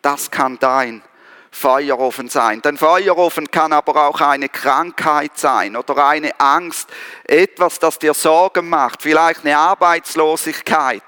Das 0.03 0.29
kann 0.29 0.60
dein 0.60 1.01
Feuerofen 1.50 2.27
sein. 2.29 2.62
Dein 2.62 2.77
Feuerofen 2.77 3.50
kann 3.50 3.72
aber 3.72 4.07
auch 4.07 4.19
eine 4.19 4.50
Krankheit 4.50 5.38
sein 5.38 5.75
oder 5.77 6.05
eine 6.05 6.38
Angst, 6.39 6.89
etwas, 7.24 7.79
das 7.79 8.00
dir 8.00 8.13
Sorgen 8.13 8.67
macht, 8.67 9.01
vielleicht 9.01 9.45
eine 9.45 9.57
Arbeitslosigkeit. 9.57 11.03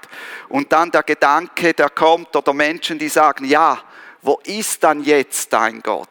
Und 0.48 0.72
dann 0.72 0.90
der 0.90 1.02
Gedanke, 1.02 1.74
der 1.74 1.90
kommt, 1.90 2.34
oder 2.34 2.54
Menschen, 2.54 2.98
die 2.98 3.08
sagen, 3.08 3.44
ja, 3.44 3.78
wo 4.22 4.40
ist 4.44 4.82
dann 4.82 5.04
jetzt 5.04 5.52
dein 5.52 5.82
Gott? 5.82 6.08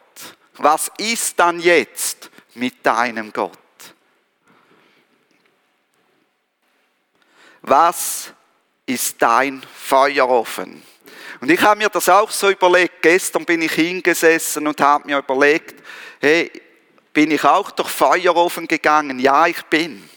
Was 0.57 0.91
ist 0.97 1.39
dann 1.39 1.59
jetzt 1.59 2.29
mit 2.53 2.85
deinem 2.85 3.33
Gott? 3.33 3.57
Was 7.61 8.31
ist 8.85 9.19
dein 9.19 9.63
Feuerofen? 9.75 10.83
Und 11.45 11.51
ich 11.51 11.61
habe 11.61 11.77
mir 11.77 11.89
das 11.89 12.09
auch 12.09 12.31
so 12.31 12.49
überlegt. 12.49 13.03
Gestern 13.03 13.45
bin 13.45 13.61
ich 13.61 13.73
hingesessen 13.73 14.65
und 14.65 14.81
habe 14.81 15.05
mir 15.05 15.19
überlegt, 15.19 15.75
hey, 16.19 16.51
bin 17.13 17.29
ich 17.29 17.43
auch 17.43 17.69
durch 17.69 17.89
Feuerofen 17.89 18.67
gegangen? 18.67 19.19
Ja, 19.19 19.45
ich 19.45 19.61
bin. 19.65 20.09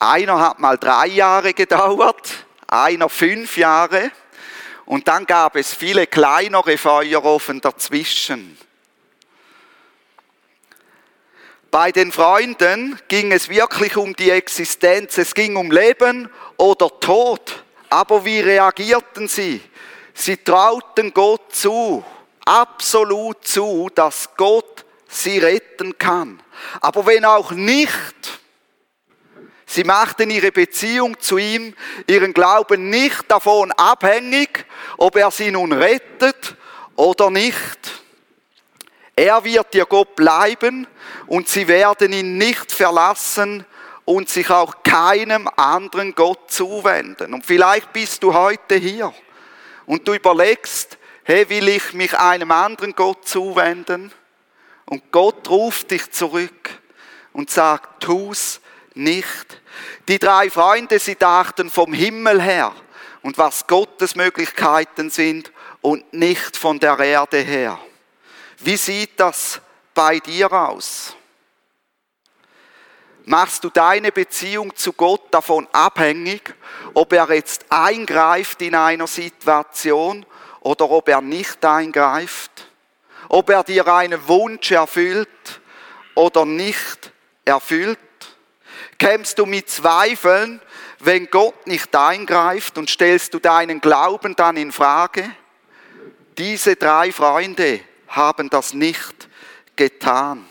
Einer 0.00 0.40
hat 0.40 0.58
mal 0.58 0.76
drei 0.78 1.06
Jahre 1.06 1.54
gedauert, 1.54 2.44
einer 2.66 3.08
fünf 3.08 3.56
Jahre 3.56 4.10
und 4.84 5.06
dann 5.06 5.26
gab 5.26 5.54
es 5.54 5.72
viele 5.72 6.08
kleinere 6.08 6.76
Feuerofen 6.76 7.60
dazwischen. 7.60 8.58
Bei 11.70 11.92
den 11.92 12.10
Freunden 12.10 12.98
ging 13.06 13.30
es 13.30 13.48
wirklich 13.48 13.96
um 13.96 14.16
die 14.16 14.30
Existenz, 14.30 15.18
es 15.18 15.34
ging 15.34 15.54
um 15.54 15.70
Leben 15.70 16.28
oder 16.56 16.98
Tod. 16.98 17.62
Aber 17.90 18.24
wie 18.24 18.40
reagierten 18.40 19.28
sie? 19.28 19.60
Sie 20.20 20.36
trauten 20.36 21.14
Gott 21.14 21.54
zu, 21.54 22.04
absolut 22.44 23.42
zu, 23.46 23.88
dass 23.94 24.28
Gott 24.36 24.84
sie 25.08 25.38
retten 25.38 25.96
kann. 25.96 26.42
Aber 26.82 27.06
wenn 27.06 27.24
auch 27.24 27.52
nicht, 27.52 28.38
sie 29.64 29.82
machten 29.82 30.30
ihre 30.30 30.52
Beziehung 30.52 31.18
zu 31.20 31.38
ihm, 31.38 31.74
ihren 32.06 32.34
Glauben 32.34 32.90
nicht 32.90 33.30
davon 33.30 33.72
abhängig, 33.72 34.66
ob 34.98 35.16
er 35.16 35.30
sie 35.30 35.50
nun 35.50 35.72
rettet 35.72 36.54
oder 36.96 37.30
nicht. 37.30 37.78
Er 39.16 39.42
wird 39.42 39.74
ihr 39.74 39.86
Gott 39.86 40.16
bleiben 40.16 40.86
und 41.28 41.48
sie 41.48 41.66
werden 41.66 42.12
ihn 42.12 42.36
nicht 42.36 42.72
verlassen 42.72 43.64
und 44.04 44.28
sich 44.28 44.50
auch 44.50 44.82
keinem 44.82 45.48
anderen 45.56 46.14
Gott 46.14 46.50
zuwenden. 46.50 47.32
Und 47.32 47.46
vielleicht 47.46 47.90
bist 47.94 48.22
du 48.22 48.34
heute 48.34 48.74
hier 48.74 49.14
und 49.90 50.06
du 50.06 50.14
überlegst, 50.14 50.98
hey, 51.24 51.48
will 51.48 51.66
ich 51.66 51.94
mich 51.94 52.16
einem 52.16 52.52
anderen 52.52 52.94
Gott 52.94 53.26
zuwenden? 53.26 54.12
Und 54.84 55.10
Gott 55.10 55.50
ruft 55.50 55.90
dich 55.90 56.12
zurück 56.12 56.70
und 57.32 57.50
sagt, 57.50 58.04
tu's 58.04 58.60
nicht. 58.94 59.60
Die 60.06 60.20
drei 60.20 60.48
Freunde, 60.48 61.00
sie 61.00 61.16
dachten 61.16 61.70
vom 61.70 61.92
Himmel 61.92 62.40
her 62.40 62.72
und 63.22 63.36
was 63.36 63.66
Gottes 63.66 64.14
Möglichkeiten 64.14 65.10
sind 65.10 65.50
und 65.80 66.12
nicht 66.12 66.56
von 66.56 66.78
der 66.78 66.96
Erde 67.00 67.38
her. 67.38 67.76
Wie 68.58 68.76
sieht 68.76 69.18
das 69.18 69.60
bei 69.92 70.20
dir 70.20 70.52
aus? 70.52 71.16
Machst 73.24 73.64
du 73.64 73.70
deine 73.70 74.12
Beziehung 74.12 74.74
zu 74.74 74.92
Gott 74.92 75.22
davon 75.30 75.68
abhängig, 75.72 76.54
ob 76.94 77.12
er 77.12 77.32
jetzt 77.32 77.66
eingreift 77.68 78.62
in 78.62 78.74
einer 78.74 79.06
Situation 79.06 80.24
oder 80.60 80.90
ob 80.90 81.08
er 81.08 81.20
nicht 81.20 81.64
eingreift? 81.64 82.66
Ob 83.28 83.50
er 83.50 83.62
dir 83.62 83.86
einen 83.86 84.26
Wunsch 84.26 84.70
erfüllt 84.70 85.28
oder 86.14 86.44
nicht 86.44 87.12
erfüllt? 87.44 87.98
Kämpfst 88.98 89.38
du 89.38 89.46
mit 89.46 89.70
Zweifeln, 89.70 90.60
wenn 90.98 91.30
Gott 91.30 91.66
nicht 91.66 91.94
eingreift 91.94 92.76
und 92.76 92.90
stellst 92.90 93.32
du 93.34 93.38
deinen 93.38 93.80
Glauben 93.80 94.36
dann 94.36 94.56
in 94.56 94.72
Frage? 94.72 95.30
Diese 96.36 96.76
drei 96.76 97.12
Freunde 97.12 97.80
haben 98.08 98.50
das 98.50 98.74
nicht 98.74 99.28
getan. 99.76 100.44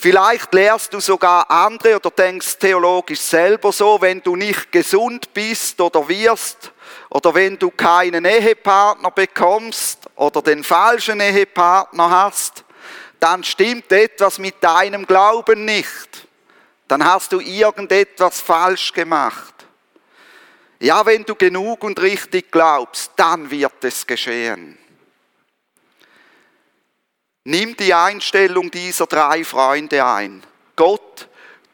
Vielleicht 0.00 0.54
lehrst 0.54 0.94
du 0.94 1.00
sogar 1.00 1.50
andere 1.50 1.96
oder 1.96 2.12
denkst 2.12 2.58
theologisch 2.58 3.18
selber 3.18 3.72
so, 3.72 4.00
wenn 4.00 4.22
du 4.22 4.36
nicht 4.36 4.70
gesund 4.70 5.34
bist 5.34 5.80
oder 5.80 6.08
wirst 6.08 6.70
oder 7.10 7.34
wenn 7.34 7.58
du 7.58 7.72
keinen 7.72 8.24
Ehepartner 8.24 9.10
bekommst 9.10 10.08
oder 10.14 10.40
den 10.40 10.62
falschen 10.62 11.18
Ehepartner 11.18 12.10
hast, 12.10 12.62
dann 13.18 13.42
stimmt 13.42 13.90
etwas 13.90 14.38
mit 14.38 14.62
deinem 14.62 15.04
Glauben 15.04 15.64
nicht. 15.64 16.28
Dann 16.86 17.04
hast 17.04 17.32
du 17.32 17.40
irgendetwas 17.40 18.40
falsch 18.40 18.92
gemacht. 18.92 19.66
Ja, 20.78 21.04
wenn 21.06 21.24
du 21.24 21.34
genug 21.34 21.82
und 21.82 22.00
richtig 22.00 22.52
glaubst, 22.52 23.10
dann 23.16 23.50
wird 23.50 23.82
es 23.82 24.06
geschehen. 24.06 24.78
Nimm 27.50 27.74
die 27.78 27.94
Einstellung 27.94 28.70
dieser 28.70 29.06
drei 29.06 29.42
Freunde 29.42 30.04
ein. 30.04 30.42
Gott, 30.76 31.28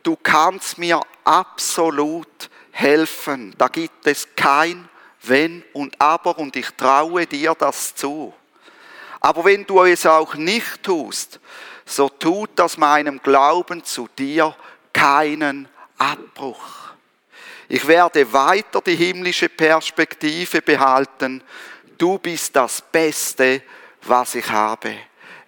du 0.04 0.14
kannst 0.14 0.78
mir 0.78 1.00
absolut 1.24 2.48
helfen. 2.70 3.52
Da 3.58 3.66
gibt 3.66 4.06
es 4.06 4.28
kein 4.36 4.88
Wenn 5.22 5.64
und 5.72 6.00
Aber 6.00 6.38
und 6.38 6.54
ich 6.54 6.70
traue 6.76 7.26
dir 7.26 7.56
das 7.58 7.92
zu. 7.92 8.32
Aber 9.18 9.44
wenn 9.46 9.66
du 9.66 9.82
es 9.82 10.06
auch 10.06 10.36
nicht 10.36 10.80
tust, 10.84 11.40
so 11.84 12.08
tut 12.08 12.50
das 12.54 12.76
meinem 12.76 13.20
Glauben 13.20 13.82
zu 13.82 14.08
dir 14.16 14.54
keinen 14.92 15.68
Abbruch. 15.98 16.92
Ich 17.68 17.84
werde 17.88 18.32
weiter 18.32 18.80
die 18.80 18.94
himmlische 18.94 19.48
Perspektive 19.48 20.62
behalten. 20.62 21.42
Du 21.98 22.16
bist 22.18 22.54
das 22.54 22.80
Beste, 22.80 23.60
was 24.02 24.36
ich 24.36 24.48
habe. 24.48 24.94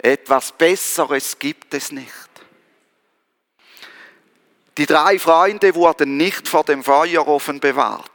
Etwas 0.07 0.53
Besseres 0.53 1.37
gibt 1.37 1.75
es 1.75 1.91
nicht. 1.91 2.31
Die 4.79 4.87
drei 4.87 5.19
Freunde 5.19 5.75
wurden 5.75 6.17
nicht 6.17 6.47
vor 6.47 6.63
dem 6.63 6.85
Feuerofen 6.85 7.59
bewahrt. 7.59 8.09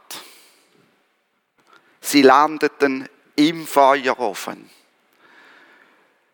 Sie 2.00 2.22
landeten 2.22 3.06
im 3.36 3.66
Feuerofen. 3.66 4.70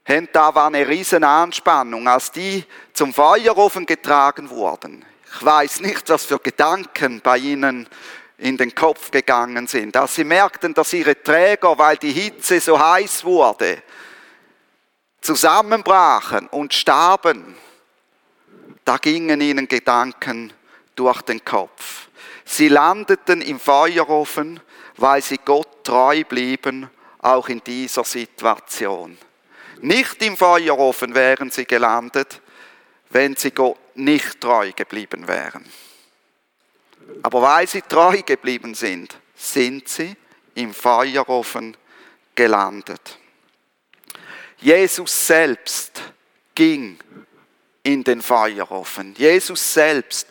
Und 0.07 0.29
da 0.33 0.55
war 0.55 0.69
eine 0.69 0.87
riesen 0.87 1.25
Anspannung, 1.25 2.07
als 2.07 2.31
die 2.31 2.65
zum 2.93 3.13
Feuerofen 3.13 3.85
getragen 3.85 4.51
wurden. 4.51 5.05
Ich 5.35 5.45
weiß 5.45 5.81
nicht, 5.81 6.09
was 6.09 6.27
für 6.27 6.39
Gedanken 6.39 7.21
bei 7.21 7.37
ihnen 7.37 7.89
in 8.37 8.57
den 8.57 8.77
Kopf 8.77 9.11
gegangen 9.11 9.67
sind, 9.67 9.97
als 9.97 10.15
sie 10.15 10.23
merkten, 10.23 10.73
dass 10.73 10.93
ihre 10.93 11.21
Träger, 11.21 11.77
weil 11.77 11.97
die 11.97 12.13
Hitze 12.13 12.61
so 12.61 12.79
heiß 12.79 13.25
wurde, 13.25 13.83
zusammenbrachen 15.29 16.47
und 16.49 16.73
starben. 16.73 17.55
Da 18.87 18.97
gingen 18.97 19.43
ihnen 19.43 19.69
Gedanken 19.69 20.55
durch 20.97 21.21
den 21.21 21.45
Kopf. 21.45 22.09
Sie 22.47 22.69
landeten 22.69 23.43
im 23.43 23.61
Feuerofen, 23.61 24.59
weil 24.97 25.21
sie 25.21 25.37
Gott 25.37 25.85
treu 25.85 26.25
blieben, 26.25 26.89
auch 27.19 27.51
in 27.51 27.63
dieser 27.63 28.05
Situation. 28.05 29.19
Nicht 29.83 30.23
im 30.23 30.35
Feuerofen 30.35 31.15
wären 31.15 31.51
sie 31.51 31.67
gelandet, 31.67 32.41
wenn 33.11 33.37
sie 33.37 33.51
Gott 33.51 33.77
nicht 33.97 34.41
treu 34.41 34.73
geblieben 34.75 35.29
wären. 35.29 35.71
Aber 37.23 37.43
weil 37.43 37.67
sie 37.67 37.83
treu 37.83 38.23
geblieben 38.23 38.75
sind, 38.75 39.15
sind 39.35 39.89
sie 39.89 40.17
im 40.55 40.73
Feuerofen 40.73 41.77
gelandet. 42.35 43.19
Jesus 44.61 45.27
selbst 45.27 46.03
ging 46.55 46.99
in 47.83 48.03
den 48.03 48.23
Feuerofen. 48.23 49.15
Jesus 49.17 49.73
selbst 49.73 50.29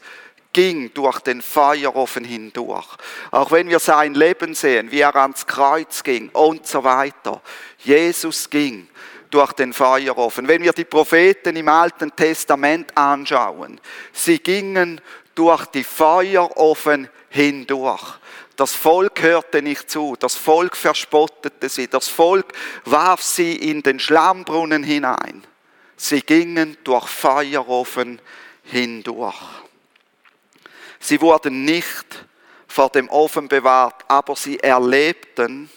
ging 0.53 0.93
durch 0.93 1.19
den 1.19 1.41
Feuerofen 1.41 2.24
hindurch. 2.24 2.88
Auch 3.31 3.51
wenn 3.51 3.69
wir 3.69 3.79
sein 3.79 4.15
Leben 4.15 4.55
sehen, 4.55 4.91
wie 4.91 5.01
er 5.01 5.15
ans 5.15 5.46
Kreuz 5.46 6.03
ging 6.03 6.29
und 6.29 6.67
so 6.67 6.84
weiter. 6.84 7.41
Jesus 7.79 8.50
ging 8.50 8.88
durch 9.29 9.53
den 9.53 9.74
Feuerofen. 9.74 10.48
Wenn 10.48 10.63
wir 10.63 10.74
die 10.74 10.86
Propheten 10.86 11.55
im 11.55 11.67
Alten 11.67 12.15
Testament 12.15 12.96
anschauen, 12.98 13.79
sie 14.12 14.39
gingen 14.39 15.01
durch 15.36 15.65
die 15.67 15.84
Feuerofen 15.84 17.07
hindurch. 17.29 18.19
Das 18.57 18.73
Volk 18.73 19.21
hörte 19.21 19.61
nicht 19.61 19.89
zu, 19.89 20.15
das 20.19 20.35
Volk 20.35 20.75
verspottete 20.75 21.69
sie, 21.69 21.87
das 21.87 22.07
Volk 22.07 22.53
warf 22.85 23.21
sie 23.21 23.55
in 23.55 23.83
den 23.83 23.99
Schlammbrunnen 23.99 24.83
hinein. 24.83 25.45
Sie 25.95 26.21
gingen 26.21 26.75
durch 26.83 27.07
Feuerofen 27.07 28.19
hindurch. 28.63 29.39
Sie 30.99 31.21
wurden 31.21 31.65
nicht 31.65 32.25
vor 32.67 32.89
dem 32.89 33.09
Ofen 33.09 33.47
bewahrt, 33.47 34.03
aber 34.07 34.35
sie 34.35 34.59
erlebten 34.59 35.69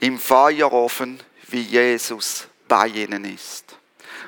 im 0.00 0.18
Feuerofen, 0.18 1.18
wie 1.48 1.62
Jesus 1.62 2.46
bei 2.68 2.88
ihnen 2.88 3.24
ist. 3.24 3.78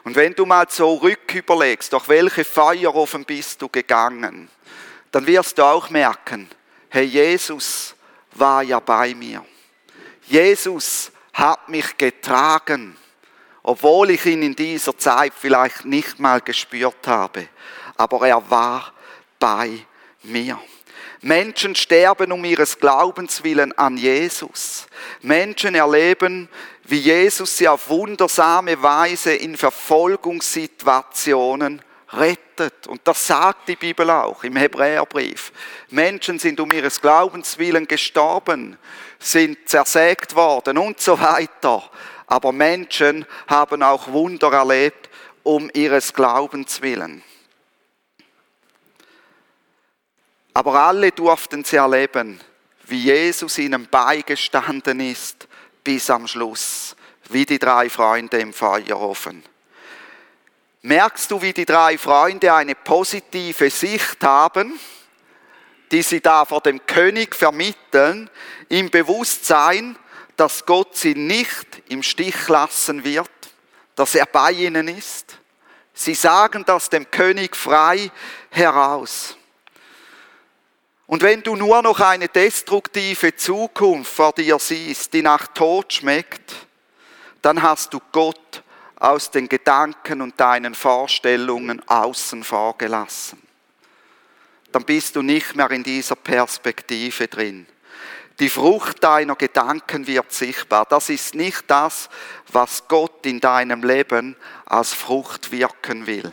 Und 0.05 0.17
wenn 0.17 0.33
du 0.33 0.47
mal 0.47 0.67
so 0.71 0.95
rücküberlegst, 0.95 1.93
durch 1.93 2.09
welche 2.09 2.45
Feuerofen 2.45 3.27
bist 3.27 3.61
du 3.61 3.69
gegangen, 3.69 4.49
dann 5.17 5.27
wirst 5.27 5.57
du 5.57 5.63
auch 5.63 5.89
merken, 5.89 6.47
hey, 6.91 7.05
Jesus 7.05 7.95
war 8.33 8.63
ja 8.63 8.79
bei 8.81 9.15
mir. 9.15 9.43
Jesus 10.27 11.11
hat 11.33 11.71
mich 11.71 11.97
getragen, 11.97 12.99
obwohl 13.63 14.11
ich 14.11 14.27
ihn 14.27 14.43
in 14.43 14.55
dieser 14.55 14.99
Zeit 14.99 15.33
vielleicht 15.35 15.87
nicht 15.87 16.19
mal 16.19 16.43
gespürt 16.43 17.07
habe. 17.07 17.49
Aber 17.97 18.29
er 18.29 18.51
war 18.51 18.93
bei 19.39 19.87
mir. 20.23 20.61
Menschen 21.23 21.75
sterben 21.75 22.31
um 22.31 22.45
ihres 22.45 22.79
Glaubens 22.79 23.43
willen 23.43 23.73
an 23.79 23.97
Jesus. 23.97 24.87
Menschen 25.23 25.75
erleben, 25.75 26.51
wie 26.85 26.99
Jesus 26.99 27.57
sie 27.57 27.69
auf 27.69 27.89
wundersame 27.89 28.83
Weise 28.83 29.33
in 29.33 29.57
Verfolgungssituationen 29.57 31.81
rettet. 32.13 32.87
Und 32.87 33.01
das 33.05 33.27
sagt 33.27 33.69
die 33.69 33.77
Bibel 33.77 34.09
auch 34.11 34.45
im 34.45 34.57
Hebräerbrief. 34.57 35.53
Menschen 35.91 36.39
sind 36.39 36.61
um 36.61 36.71
ihres 36.73 37.01
Glaubens 37.01 37.59
willen 37.59 37.87
gestorben, 37.89 38.79
sind 39.19 39.69
zersägt 39.69 40.35
worden 40.35 40.79
und 40.79 41.01
so 41.01 41.19
weiter. 41.21 41.83
Aber 42.27 42.53
Menschen 42.53 43.27
haben 43.47 43.83
auch 43.83 44.09
Wunder 44.09 44.53
erlebt 44.53 45.11
um 45.43 45.71
ihres 45.75 46.13
Glaubens 46.13 46.83
willen. 46.83 47.23
Aber 50.55 50.75
alle 50.75 51.13
durften 51.13 51.65
sie 51.65 51.77
erleben, 51.77 52.41
wie 52.87 53.03
Jesus 53.03 53.59
ihnen 53.59 53.89
beigestanden 53.89 55.01
ist 55.01 55.47
bis 55.85 56.09
am 56.09 56.27
Schluss, 56.27 56.97
wie 57.29 57.45
die 57.45 57.59
drei 57.59 57.91
Freunde 57.91 58.39
im 58.39 58.53
Feuerofen. 58.53 59.45
Merkst 60.87 61.33
du, 61.33 61.43
wie 61.43 61.53
die 61.53 61.65
drei 61.65 61.99
Freunde 61.99 62.55
eine 62.55 62.77
positive 62.77 63.71
Sicht 63.71 64.23
haben, 64.23 64.79
die 65.91 66.01
sie 66.01 66.21
da 66.21 66.45
vor 66.45 66.61
dem 66.61 66.87
König 66.87 67.35
vermitteln, 67.35 68.31
im 68.69 68.89
Bewusstsein, 68.89 69.99
dass 70.37 70.65
Gott 70.65 70.97
sie 70.97 71.17
nicht 71.17 71.83
im 71.89 72.05
Stich 72.05 72.47
lassen 72.47 73.03
wird, 73.03 73.29
dass 73.97 74.15
er 74.15 74.27
bei 74.27 74.53
ihnen 74.53 74.87
ist? 74.87 75.41
Sie 75.93 76.15
sagen 76.15 76.65
das 76.65 76.89
dem 76.89 77.11
König 77.11 77.57
frei 77.57 78.13
heraus. 78.51 79.37
Und 81.09 81.21
wenn 81.23 81.43
du 81.43 81.57
nur 81.57 81.83
noch 81.83 81.99
eine 81.99 82.29
destruktive 82.29 83.35
Zukunft 83.35 84.15
vor 84.15 84.33
dir 84.35 84.61
siehst, 84.61 85.15
die 85.15 85.23
nach 85.23 85.49
Tod 85.49 85.93
schmeckt, 85.93 86.55
dann 87.43 87.61
hast 87.61 87.93
du 87.93 87.99
Gott 88.13 88.63
aus 88.99 89.31
den 89.31 89.49
Gedanken 89.49 90.23
und 90.23 90.41
deinen 90.41 90.75
Vorstellungen 90.75 91.87
außen 91.89 92.43
vor 92.45 92.79
gelassen. 92.79 93.41
Dann 94.73 94.85
bist 94.85 95.17
du 95.17 95.23
nicht 95.23 95.55
mehr 95.55 95.71
in 95.71 95.83
dieser 95.83 96.17
Perspektive 96.17 97.29
drin. 97.29 97.67
Die 98.39 98.51
Frucht 98.51 99.03
deiner 99.03 99.35
Gedanken 99.35 100.07
wird 100.07 100.33
sichtbar. 100.33 100.85
Das 100.87 101.09
ist 101.09 101.35
nicht 101.35 101.65
das, 101.69 102.11
was 102.49 102.87
Gott 102.87 103.25
in 103.25 103.41
deinem 103.41 103.83
Leben 103.83 104.37
als 104.67 104.93
Frucht 104.93 105.53
wirken 105.53 106.07
will. 106.07 106.31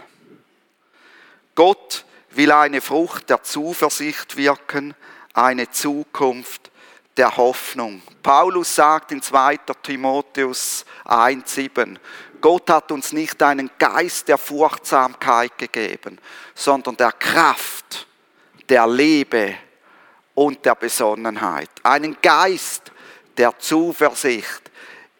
Gott 1.56 2.06
will 2.32 2.52
eine 2.52 2.82
Frucht 2.82 3.30
der 3.30 3.43
Zuversicht 3.43 4.36
wirken, 4.36 4.95
eine 5.34 5.69
Zukunft 5.69 6.71
der 7.17 7.36
Hoffnung. 7.38 8.02
Paulus 8.21 8.76
sagt 8.76 9.12
in 9.12 9.21
2. 9.21 9.58
Timotheus 9.82 10.86
1,7, 11.06 11.97
Gott 12.41 12.69
hat 12.69 12.91
uns 12.91 13.13
nicht 13.13 13.41
einen 13.41 13.69
Geist 13.80 14.28
der 14.28 14.38
Furchtsamkeit 14.38 15.58
gegeben, 15.58 16.19
sondern 16.54 16.97
der 16.97 17.13
Kraft, 17.13 18.08
der 18.67 18.86
Liebe 18.88 19.56
und 20.34 20.65
der 20.65 20.76
Besonnenheit. 20.76 21.69
Einen 21.84 22.17
Geist 22.21 22.91
der 23.38 23.58
Zuversicht 23.60 24.71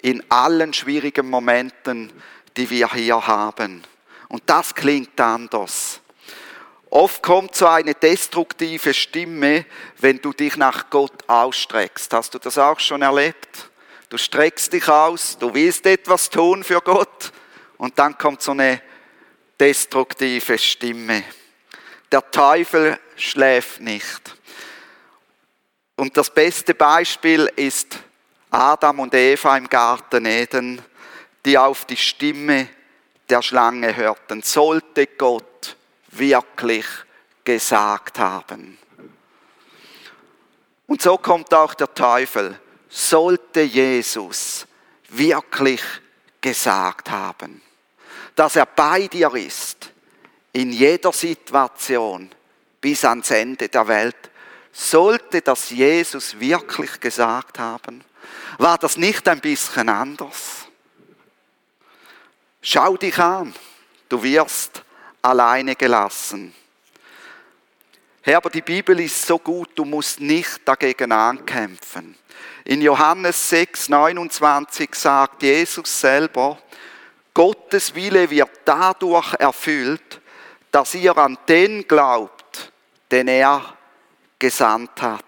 in 0.02 0.24
allen 0.30 0.74
schwierigen 0.74 1.30
Momenten, 1.30 2.12
die 2.58 2.70
wir 2.70 2.92
hier 2.92 3.26
haben. 3.26 3.84
Und 4.28 4.44
das 4.46 4.76
klingt 4.76 5.20
anders 5.22 6.02
Oft 6.96 7.24
kommt 7.24 7.56
so 7.56 7.66
eine 7.66 7.96
destruktive 7.96 8.94
Stimme, 8.94 9.66
wenn 9.98 10.22
du 10.22 10.32
dich 10.32 10.58
nach 10.58 10.92
Gott 10.92 11.28
ausstreckst. 11.28 12.14
Hast 12.14 12.36
du 12.36 12.38
das 12.38 12.60
auch 12.60 12.80
schon 12.80 13.02
erlebt? 13.02 13.72
Du 14.10 14.18
streckst 14.20 14.72
dich 14.72 14.88
aus, 14.88 15.36
du 15.40 15.52
willst 15.56 15.88
etwas 15.88 16.30
tun 16.30 16.64
für 16.64 16.82
Gott 16.82 17.32
und 17.78 17.98
dann 17.98 18.16
kommt 18.16 18.44
so 18.44 18.52
eine 18.52 18.80
destruktive 19.60 20.56
Stimme. 20.60 21.24
Der 22.12 22.30
Teufel 22.30 23.00
schläft 23.16 23.82
nicht. 23.82 24.36
Und 25.96 26.16
das 26.16 26.30
beste 26.30 26.76
Beispiel 26.76 27.52
ist 27.56 27.98
Adam 28.52 29.00
und 29.00 29.16
Eva 29.16 29.58
im 29.58 29.68
Garten 29.68 30.28
Eden, 30.28 30.80
die 31.44 31.58
auf 31.58 31.86
die 31.86 31.98
Stimme 31.98 32.68
der 33.28 33.42
Schlange 33.42 33.96
hörten. 33.96 34.44
Sollte 34.44 35.08
Gott 35.08 35.53
wirklich 36.18 36.86
gesagt 37.44 38.20
haben. 38.20 38.78
Und 40.88 41.02
so 41.02 41.18
kommt 41.18 41.54
auch 41.54 41.74
der 41.74 41.94
Teufel. 41.94 42.60
Sollte 42.90 43.62
Jesus 43.62 44.68
wirklich 45.10 45.82
gesagt 46.42 47.10
haben, 47.10 47.62
dass 48.36 48.56
er 48.56 48.66
bei 48.66 49.08
dir 49.08 49.34
ist, 49.34 49.92
in 50.52 50.72
jeder 50.72 51.12
Situation 51.12 52.30
bis 52.80 53.04
ans 53.06 53.32
Ende 53.32 53.70
der 53.70 53.88
Welt, 53.88 54.16
sollte 54.72 55.42
das 55.42 55.70
Jesus 55.70 56.40
wirklich 56.40 57.00
gesagt 57.00 57.60
haben? 57.60 58.04
War 58.58 58.78
das 58.78 58.98
nicht 58.98 59.28
ein 59.28 59.40
bisschen 59.40 59.90
anders? 59.90 60.68
Schau 62.62 62.98
dich 62.98 63.18
an, 63.18 63.54
du 64.10 64.22
wirst 64.22 64.84
alleine 65.24 65.76
gelassen. 65.76 66.54
Herr, 68.22 68.38
aber 68.38 68.50
die 68.50 68.62
Bibel 68.62 69.00
ist 69.00 69.26
so 69.26 69.40
gut, 69.40 69.72
du 69.76 69.84
musst 69.84 70.20
nicht 70.20 70.62
dagegen 70.66 71.12
ankämpfen. 71.12 72.16
In 72.66 72.82
Johannes 72.82 73.50
6, 73.50 73.90
29 73.90 74.94
sagt 74.96 75.44
Jesus 75.44 76.00
selber, 76.00 76.58
Gottes 77.34 77.96
Wille 77.96 78.30
wird 78.30 78.52
dadurch 78.64 79.34
erfüllt, 79.34 80.22
dass 80.72 80.94
ihr 80.94 81.18
an 81.18 81.38
den 81.48 81.88
glaubt, 81.88 82.72
den 83.12 83.28
er 83.28 83.76
gesandt 84.40 85.02
hat. 85.02 85.26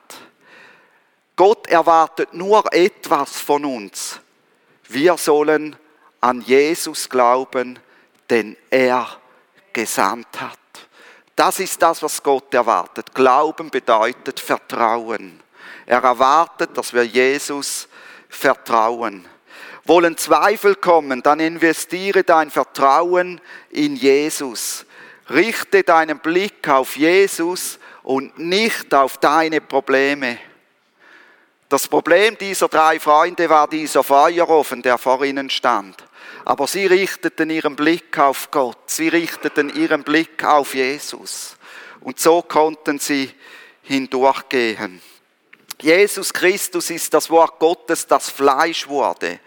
Gott 1.36 1.68
erwartet 1.68 2.34
nur 2.34 2.72
etwas 2.74 3.40
von 3.40 3.66
uns. 3.66 4.22
Wir 4.88 5.18
sollen 5.18 5.76
an 6.22 6.42
Jesus 6.42 7.10
glauben, 7.10 7.78
den 8.30 8.56
er 8.70 9.20
gesandt 9.76 10.42
hat. 10.42 10.58
Das 11.36 11.60
ist 11.60 11.82
das, 11.82 12.02
was 12.02 12.24
Gott 12.24 12.52
erwartet. 12.54 13.14
Glauben 13.14 13.70
bedeutet 13.70 14.40
Vertrauen. 14.40 15.40
Er 15.86 16.02
erwartet, 16.02 16.76
dass 16.78 16.94
wir 16.94 17.04
Jesus 17.04 17.88
vertrauen. 18.30 19.26
Wollen 19.84 20.18
Zweifel 20.18 20.76
kommen, 20.76 21.22
dann 21.22 21.40
investiere 21.40 22.24
dein 22.24 22.50
Vertrauen 22.50 23.42
in 23.70 23.98
Jesus. 23.98 24.86
Richte 25.30 25.84
deinen 25.84 26.20
Blick 26.20 26.68
auf 26.70 26.96
Jesus 26.96 27.78
und 28.02 28.40
nicht 28.40 28.94
auf 28.94 29.18
deine 29.18 29.60
Probleme. 29.60 30.40
Das 31.68 31.88
Problem 31.88 32.38
dieser 32.38 32.70
drei 32.70 33.00
Freunde 33.00 33.50
war 33.50 33.68
dieser 33.68 34.04
Feuerofen, 34.04 34.82
der 34.82 34.98
vor 34.98 35.24
ihnen 35.26 35.50
stand. 35.50 36.05
Aber 36.46 36.68
sie 36.68 36.86
richteten 36.86 37.50
ihren 37.50 37.76
Blick 37.76 38.20
auf 38.20 38.52
Gott, 38.52 38.78
sie 38.92 39.08
richteten 39.08 39.76
ihren 39.76 40.04
Blick 40.04 40.44
auf 40.44 40.76
Jesus. 40.76 41.58
Und 42.02 42.20
so 42.20 42.44
konnten 42.44 43.00
sie 43.00 43.34
hindurchgehen. 43.82 45.02
Jesus 45.82 46.32
Christus 46.32 46.92
ist 46.92 47.14
das 47.16 47.32
Wort 47.32 47.60
Gottes, 47.60 48.06
das 48.06 48.30
Fleisch 48.30 48.88
wurde. 48.88 49.40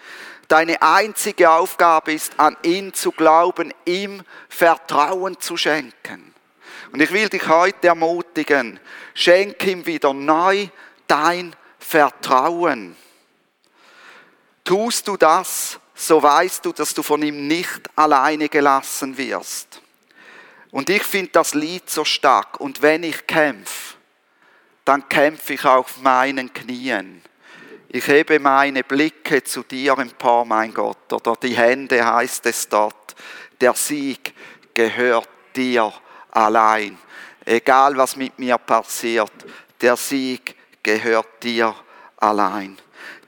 Deine 0.49 0.83
einzige 0.83 1.51
Aufgabe 1.51 2.13
ist, 2.13 2.39
an 2.39 2.57
ihn 2.63 2.93
zu 2.93 3.13
glauben, 3.13 3.73
ihm 3.85 4.23
Vertrauen 4.49 5.39
zu 5.39 5.57
schenken. 5.57 6.35
Und 6.91 7.01
ich 7.01 7.13
will 7.13 7.29
dich 7.29 7.47
heute 7.47 7.89
ermutigen, 7.89 8.81
schenk 9.15 9.65
ihm 9.67 9.87
wieder 9.87 10.13
neu 10.13 10.69
dein 11.07 11.55
Vertrauen. 11.79 12.97
Tust 14.65 15.07
du 15.07 15.17
das, 15.17 15.79
so 15.99 16.23
weißt 16.23 16.65
du, 16.65 16.73
dass 16.73 16.95
du 16.95 17.03
von 17.03 17.21
ihm 17.23 17.49
nicht 17.49 17.91
alleine 17.97 18.49
gelassen 18.49 19.19
wirst. 19.19 19.83
Und 20.71 20.89
ich 20.91 21.03
finde 21.03 21.31
das 21.33 21.55
Lied 21.55 21.91
so 21.91 22.05
stark. 22.05 22.61
Und 22.61 22.83
wenn 22.83 23.03
ich 23.03 23.27
kämpfe, 23.27 23.97
dann 24.85 25.09
kämpfe 25.09 25.55
ich 25.55 25.65
auf 25.65 25.99
meinen 25.99 26.53
Knien. 26.53 27.21
Ich 27.89 28.07
hebe 28.07 28.39
meine 28.39 28.85
Blicke 28.85 29.43
zu 29.43 29.65
dir 29.65 29.99
empor, 29.99 30.45
mein 30.45 30.73
Gott. 30.73 31.13
Oder 31.13 31.35
die 31.35 31.57
Hände 31.57 32.05
heißt 32.07 32.47
es 32.47 32.69
dort. 32.69 33.17
Der 33.61 33.75
Sieg 33.75 34.35
gehört 34.75 35.29
dir 35.57 35.93
allein. 36.31 36.97
Egal 37.45 37.97
was 37.97 38.15
mit 38.15 38.39
mir 38.39 38.59
passiert, 38.59 39.33
der 39.81 39.97
Sieg 39.97 40.55
gehört 40.83 41.43
dir 41.43 41.75
allein. 42.19 42.79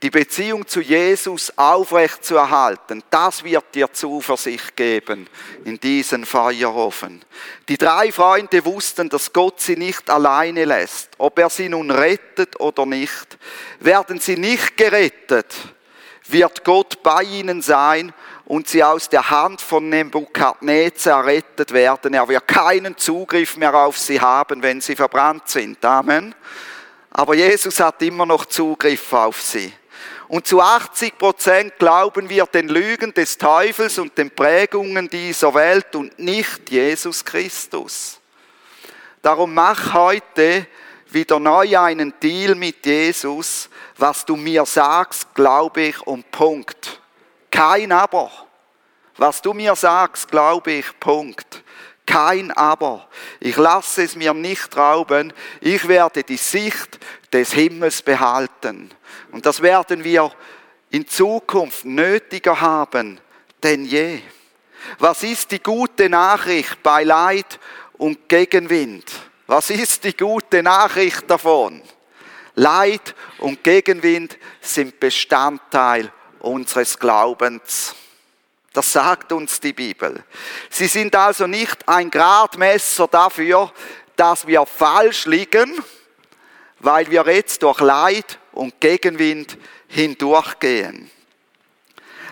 Die 0.03 0.09
Beziehung 0.09 0.67
zu 0.67 0.81
Jesus 0.81 1.55
aufrecht 1.57 2.25
zu 2.25 2.35
erhalten, 2.35 3.03
das 3.11 3.43
wird 3.43 3.75
dir 3.75 3.93
Zuversicht 3.93 4.75
geben 4.75 5.27
in 5.63 5.79
diesen 5.79 6.25
Feuerofen. 6.25 7.23
Die 7.69 7.77
drei 7.77 8.11
Freunde 8.11 8.65
wussten, 8.65 9.09
dass 9.09 9.31
Gott 9.31 9.61
sie 9.61 9.75
nicht 9.75 10.09
alleine 10.09 10.65
lässt. 10.65 11.09
Ob 11.19 11.37
er 11.37 11.51
sie 11.51 11.69
nun 11.69 11.91
rettet 11.91 12.59
oder 12.59 12.87
nicht, 12.87 13.37
werden 13.79 14.19
sie 14.19 14.37
nicht 14.37 14.75
gerettet, 14.75 15.53
wird 16.27 16.63
Gott 16.63 17.03
bei 17.03 17.21
ihnen 17.23 17.61
sein 17.61 18.11
und 18.45 18.67
sie 18.67 18.83
aus 18.83 19.07
der 19.07 19.29
Hand 19.29 19.61
von 19.61 19.87
Nebukadnezar 19.87 21.19
errettet 21.19 21.73
werden. 21.73 22.15
Er 22.15 22.27
wird 22.27 22.47
keinen 22.47 22.97
Zugriff 22.97 23.55
mehr 23.55 23.73
auf 23.75 23.97
sie 23.97 24.19
haben, 24.19 24.63
wenn 24.63 24.81
sie 24.81 24.95
verbrannt 24.95 25.47
sind. 25.47 25.85
Amen. 25.85 26.33
Aber 27.11 27.35
Jesus 27.35 27.79
hat 27.79 28.01
immer 28.01 28.25
noch 28.25 28.45
Zugriff 28.45 29.13
auf 29.13 29.41
sie. 29.41 29.71
Und 30.29 30.47
zu 30.47 30.61
80 30.61 31.17
Prozent 31.17 31.73
glauben 31.77 32.29
wir 32.29 32.45
den 32.45 32.69
Lügen 32.69 33.13
des 33.13 33.37
Teufels 33.37 33.99
und 33.99 34.17
den 34.17 34.31
Prägungen 34.31 35.09
dieser 35.09 35.53
Welt 35.53 35.93
und 35.93 36.17
nicht 36.17 36.69
Jesus 36.69 37.25
Christus. 37.25 38.19
Darum 39.21 39.53
mach 39.53 39.93
heute 39.93 40.65
wieder 41.09 41.37
neu 41.37 41.77
einen 41.77 42.13
Deal 42.21 42.55
mit 42.55 42.85
Jesus. 42.85 43.69
Was 43.97 44.25
du 44.25 44.37
mir 44.37 44.65
sagst, 44.65 45.35
glaube 45.35 45.81
ich 45.81 46.01
und 46.07 46.31
Punkt. 46.31 47.01
Kein 47.51 47.91
Aber. 47.91 48.31
Was 49.17 49.41
du 49.41 49.53
mir 49.53 49.75
sagst, 49.75 50.31
glaube 50.31 50.71
ich, 50.71 50.99
Punkt. 50.99 51.61
Kein 52.05 52.51
Aber. 52.51 53.07
Ich 53.39 53.57
lasse 53.57 54.03
es 54.03 54.15
mir 54.15 54.33
nicht 54.33 54.75
rauben. 54.75 55.33
Ich 55.61 55.87
werde 55.87 56.23
die 56.23 56.37
Sicht 56.37 56.99
des 57.31 57.53
Himmels 57.53 58.01
behalten. 58.01 58.91
Und 59.31 59.45
das 59.45 59.61
werden 59.61 60.03
wir 60.03 60.31
in 60.89 61.07
Zukunft 61.07 61.85
nötiger 61.85 62.59
haben 62.59 63.19
denn 63.63 63.85
je. 63.85 64.19
Was 64.99 65.23
ist 65.23 65.51
die 65.51 65.61
gute 65.61 66.09
Nachricht 66.09 66.81
bei 66.81 67.03
Leid 67.03 67.59
und 67.93 68.27
Gegenwind? 68.27 69.05
Was 69.47 69.69
ist 69.69 70.03
die 70.03 70.15
gute 70.15 70.63
Nachricht 70.63 71.29
davon? 71.29 71.81
Leid 72.55 73.15
und 73.39 73.63
Gegenwind 73.63 74.37
sind 74.59 74.99
Bestandteil 74.99 76.11
unseres 76.39 76.97
Glaubens. 76.97 77.95
Das 78.73 78.93
sagt 78.93 79.33
uns 79.33 79.59
die 79.59 79.73
Bibel. 79.73 80.23
Sie 80.69 80.87
sind 80.87 81.15
also 81.15 81.45
nicht 81.45 81.87
ein 81.87 82.09
Gradmesser 82.09 83.07
dafür, 83.07 83.71
dass 84.15 84.47
wir 84.47 84.65
falsch 84.65 85.25
liegen, 85.25 85.83
weil 86.79 87.09
wir 87.11 87.25
jetzt 87.27 87.63
durch 87.63 87.81
Leid 87.81 88.39
und 88.53 88.79
Gegenwind 88.79 89.57
hindurchgehen. 89.87 91.11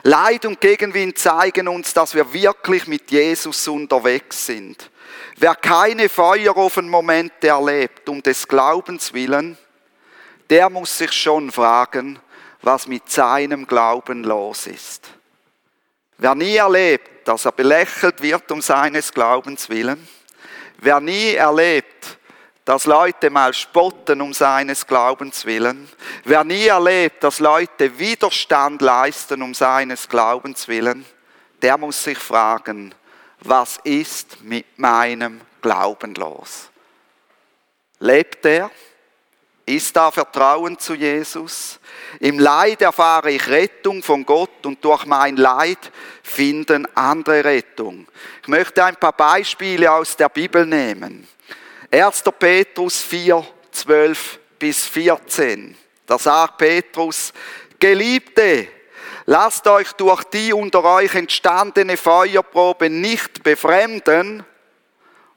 Leid 0.04 0.45
und 0.45 0.62
Gegenwind 0.62 1.17
zeigen 1.17 1.67
uns, 1.67 1.93
dass 1.93 2.15
wir 2.15 2.32
wirklich 2.32 2.88
mit 2.88 3.12
Jesus 3.12 3.67
unterwegs 3.67 4.45
sind. 4.45 4.89
Wer 5.36 5.56
keine 5.56 6.08
Feuerofenmomente 6.08 7.49
erlebt 7.49 8.08
um 8.08 8.23
des 8.23 8.47
Glaubens 8.47 9.13
willen, 9.13 9.58
der 10.49 10.69
muss 10.69 10.97
sich 10.97 11.12
schon 11.12 11.52
fragen, 11.52 12.17
was 12.62 12.88
mit 12.88 13.10
seinem 13.10 13.67
Glauben 13.67 14.23
los 14.23 14.67
ist. 14.67 15.19
Wer 16.20 16.36
nie 16.36 16.58
erlebt, 16.58 17.26
dass 17.28 17.46
er 17.46 17.54
belächelt 17.54 18.22
wird 18.22 18.52
um 18.52 18.62
seines 18.62 19.14
Glaubens 19.14 19.70
willen, 19.70 20.06
wer 20.78 21.00
nie 21.00 21.34
erlebt, 21.34 22.18
dass 22.66 22.86
Leute 22.86 23.30
mal 23.30 23.54
spotten 23.54 24.20
um 24.20 24.34
seines 24.34 24.86
Glaubens 24.86 25.46
willen, 25.46 25.90
wer 26.26 26.44
nie 26.44 26.68
erlebt, 26.68 27.24
dass 27.24 27.40
Leute 27.40 27.98
Widerstand 27.98 28.82
leisten 28.82 29.42
um 29.42 29.54
seines 29.54 30.10
Glaubens 30.10 30.68
willen, 30.68 31.06
der 31.62 31.78
muss 31.78 32.04
sich 32.04 32.18
fragen, 32.18 32.94
was 33.40 33.80
ist 33.86 34.44
mit 34.44 34.78
meinem 34.78 35.40
Glauben 35.62 36.16
los? 36.16 36.70
Lebt 38.00 38.46
er? 38.46 38.70
Ist 39.70 39.96
da 39.96 40.10
Vertrauen 40.10 40.80
zu 40.80 40.96
Jesus? 40.96 41.80
Im 42.20 42.40
Leid 42.40 42.82
erfahre 42.82 43.30
ich 43.30 43.48
Rettung 43.48 44.02
von 44.02 44.26
Gott 44.26 44.66
und 44.66 44.84
durch 44.84 45.06
mein 45.06 45.38
Leid 45.38 45.92
finden 46.24 46.88
andere 46.96 47.44
Rettung. 47.44 48.08
Ich 48.42 48.48
möchte 48.48 48.84
ein 48.84 48.96
paar 48.96 49.14
Beispiele 49.14 49.92
aus 49.92 50.18
der 50.18 50.30
Bibel 50.30 50.66
nehmen. 50.66 51.28
1. 51.92 52.24
Petrus 52.40 53.04
4, 53.04 53.46
12 53.70 54.40
bis 54.58 54.88
14. 54.88 55.78
Da 56.08 56.18
sagt 56.18 56.58
Petrus, 56.58 57.32
Geliebte, 57.78 58.70
lasst 59.28 59.68
euch 59.68 59.92
durch 59.94 60.24
die 60.24 60.52
unter 60.52 60.84
euch 60.84 61.14
entstandene 61.14 61.96
Feuerprobe 61.96 62.90
nicht 62.90 63.44
befremden 63.44 64.44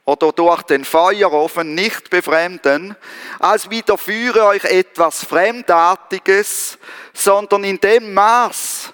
oder 0.05 0.31
durch 0.31 0.63
den 0.63 0.83
Feuerofen 0.83 1.75
nicht 1.75 2.09
befremden, 2.09 2.95
als 3.39 3.69
widerführe 3.69 4.45
euch 4.45 4.65
etwas 4.65 5.23
Fremdartiges, 5.23 6.77
sondern 7.13 7.63
in 7.63 7.79
dem 7.79 8.13
Maß, 8.13 8.93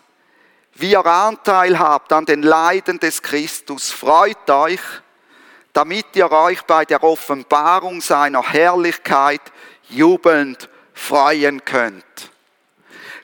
wie 0.75 0.91
ihr 0.91 1.05
Anteil 1.05 1.79
habt 1.79 2.13
an 2.13 2.25
den 2.25 2.43
Leiden 2.43 2.99
des 2.99 3.21
Christus, 3.21 3.91
freut 3.91 4.49
euch, 4.49 4.81
damit 5.73 6.15
ihr 6.15 6.31
euch 6.31 6.61
bei 6.63 6.85
der 6.85 7.03
Offenbarung 7.03 8.01
seiner 8.01 8.43
Herrlichkeit 8.43 9.41
jubelnd 9.89 10.69
freuen 10.93 11.63
könnt. 11.65 12.03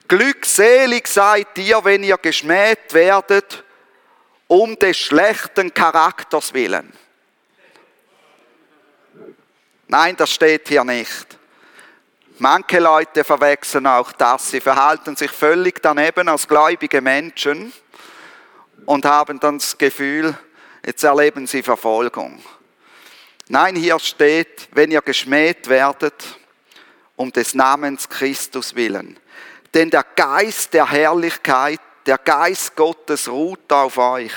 Glückselig 0.08 1.08
seid 1.08 1.58
ihr, 1.58 1.84
wenn 1.84 2.04
ihr 2.04 2.18
geschmäht 2.18 2.94
werdet 2.94 3.64
um 4.48 4.78
des 4.78 4.98
schlechten 4.98 5.74
Charakters 5.74 6.54
willen. 6.54 6.94
Nein, 9.88 10.16
das 10.16 10.32
steht 10.32 10.68
hier 10.68 10.84
nicht. 10.84 11.38
Manche 12.38 12.80
Leute 12.80 13.24
verwechseln 13.24 13.88
auch 13.88 14.12
das. 14.12 14.50
Sie 14.52 14.60
verhalten 14.60 15.16
sich 15.16 15.32
völlig 15.32 15.82
daneben 15.82 16.28
als 16.28 16.48
gläubige 16.48 17.02
Menschen 17.02 17.72
und 18.86 19.06
haben 19.06 19.40
dann 19.40 19.60
das 19.60 19.78
Gefühl, 19.78 20.38
jetzt 20.86 21.04
erleben 21.04 21.48
sie 21.48 21.64
Verfolgung. 21.64 22.42
Nein, 23.48 23.76
hier 23.76 24.00
steht, 24.00 24.68
wenn 24.72 24.92
ihr 24.92 25.02
geschmäht 25.02 25.70
werdet, 25.70 26.40
um 27.16 27.32
des 27.32 27.54
Namens 27.54 28.10
Christus 28.10 28.76
willen. 28.76 29.20
Denn 29.74 29.90
der 29.90 30.04
Geist 30.16 30.74
der 30.74 30.90
Herrlichkeit, 30.90 31.80
der 32.06 32.18
Geist 32.18 32.76
Gottes 32.76 33.30
ruht 33.30 33.72
auf 33.72 33.98
euch. 33.98 34.34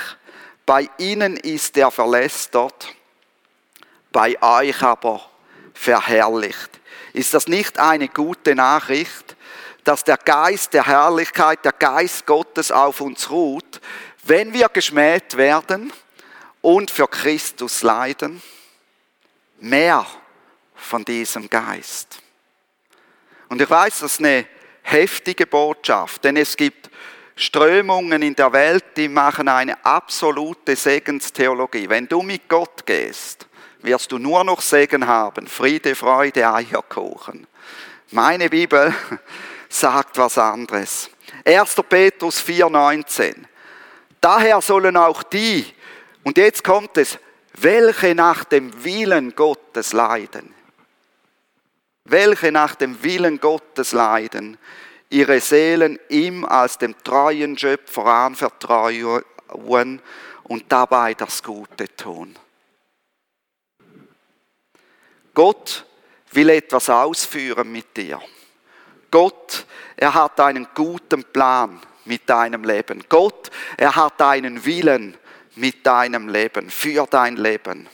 Bei 0.65 0.89
ihnen 0.99 1.37
ist 1.37 1.75
er 1.75 1.91
verlästert, 1.91 2.95
bei 4.11 4.41
euch 4.41 4.81
aber 4.83 5.29
verherrlicht. 5.79 6.69
Ist 7.13 7.33
das 7.33 7.47
nicht 7.47 7.79
eine 7.79 8.09
gute 8.09 8.53
Nachricht, 8.53 9.37
dass 9.85 10.03
der 10.03 10.17
Geist 10.17 10.73
der 10.73 10.85
Herrlichkeit, 10.85 11.63
der 11.63 11.71
Geist 11.71 12.25
Gottes 12.25 12.69
auf 12.71 12.99
uns 12.99 13.29
ruht, 13.29 13.79
wenn 14.23 14.53
wir 14.53 14.67
geschmäht 14.67 15.37
werden 15.37 15.93
und 16.61 16.91
für 16.91 17.07
Christus 17.07 17.81
leiden? 17.81 18.41
Mehr 19.61 20.05
von 20.75 21.05
diesem 21.05 21.49
Geist. 21.49 22.19
Und 23.47 23.61
ich 23.61 23.69
weiß, 23.69 23.99
das 23.99 24.13
ist 24.13 24.19
eine 24.19 24.45
heftige 24.81 25.47
Botschaft, 25.47 26.23
denn 26.25 26.35
es 26.35 26.57
gibt 26.57 26.89
Strömungen 27.35 28.21
in 28.21 28.35
der 28.35 28.51
Welt, 28.51 28.83
die 28.97 29.07
machen 29.07 29.47
eine 29.47 29.83
absolute 29.85 30.75
Segenstheologie. 30.75 31.87
Wenn 31.87 32.05
du 32.05 32.21
mit 32.21 32.49
Gott 32.49 32.85
gehst, 32.85 33.48
wirst 33.81 34.11
du 34.11 34.17
nur 34.17 34.43
noch 34.43 34.61
Segen 34.61 35.07
haben. 35.07 35.47
Friede, 35.47 35.95
Freude, 35.95 36.51
Eierkuchen. 36.51 37.47
Meine 38.11 38.49
Bibel 38.49 38.93
sagt 39.69 40.17
was 40.17 40.37
anderes. 40.37 41.09
1. 41.45 41.75
Petrus 41.87 42.43
4,19. 42.43 43.35
Daher 44.21 44.61
sollen 44.61 44.97
auch 44.97 45.23
die, 45.23 45.65
und 46.23 46.37
jetzt 46.37 46.63
kommt 46.63 46.97
es, 46.97 47.17
welche 47.53 48.15
nach 48.15 48.43
dem 48.43 48.83
Willen 48.83 49.35
Gottes 49.35 49.93
leiden, 49.93 50.53
welche 52.03 52.51
nach 52.51 52.75
dem 52.75 53.01
Willen 53.03 53.39
Gottes 53.39 53.93
leiden, 53.93 54.57
ihre 55.09 55.39
Seelen 55.39 55.99
ihm 56.09 56.45
als 56.45 56.77
dem 56.77 56.95
treuen 57.03 57.57
Schöpfer 57.57 58.05
anvertrauen 58.05 59.23
und 60.43 60.65
dabei 60.67 61.13
das 61.13 61.41
Gute 61.41 61.95
tun. 61.95 62.35
Gott 65.39 65.85
will 66.33 66.49
etwas 66.49 66.89
ausführen 66.89 67.71
mit 67.71 67.95
dir. 67.95 68.21
Gott, 69.09 69.65
er 69.95 70.13
hat 70.13 70.37
einen 70.41 70.67
guten 70.75 71.23
Plan 71.23 71.79
mit 72.03 72.29
deinem 72.29 72.65
Leben. 72.65 73.05
Gott, 73.07 73.49
er 73.77 73.95
hat 73.95 74.21
einen 74.21 74.65
Willen 74.65 75.17
mit 75.55 75.85
deinem 75.85 76.27
Leben, 76.27 76.69
für 76.69 77.07
dein 77.09 77.37
Leben. 77.37 77.87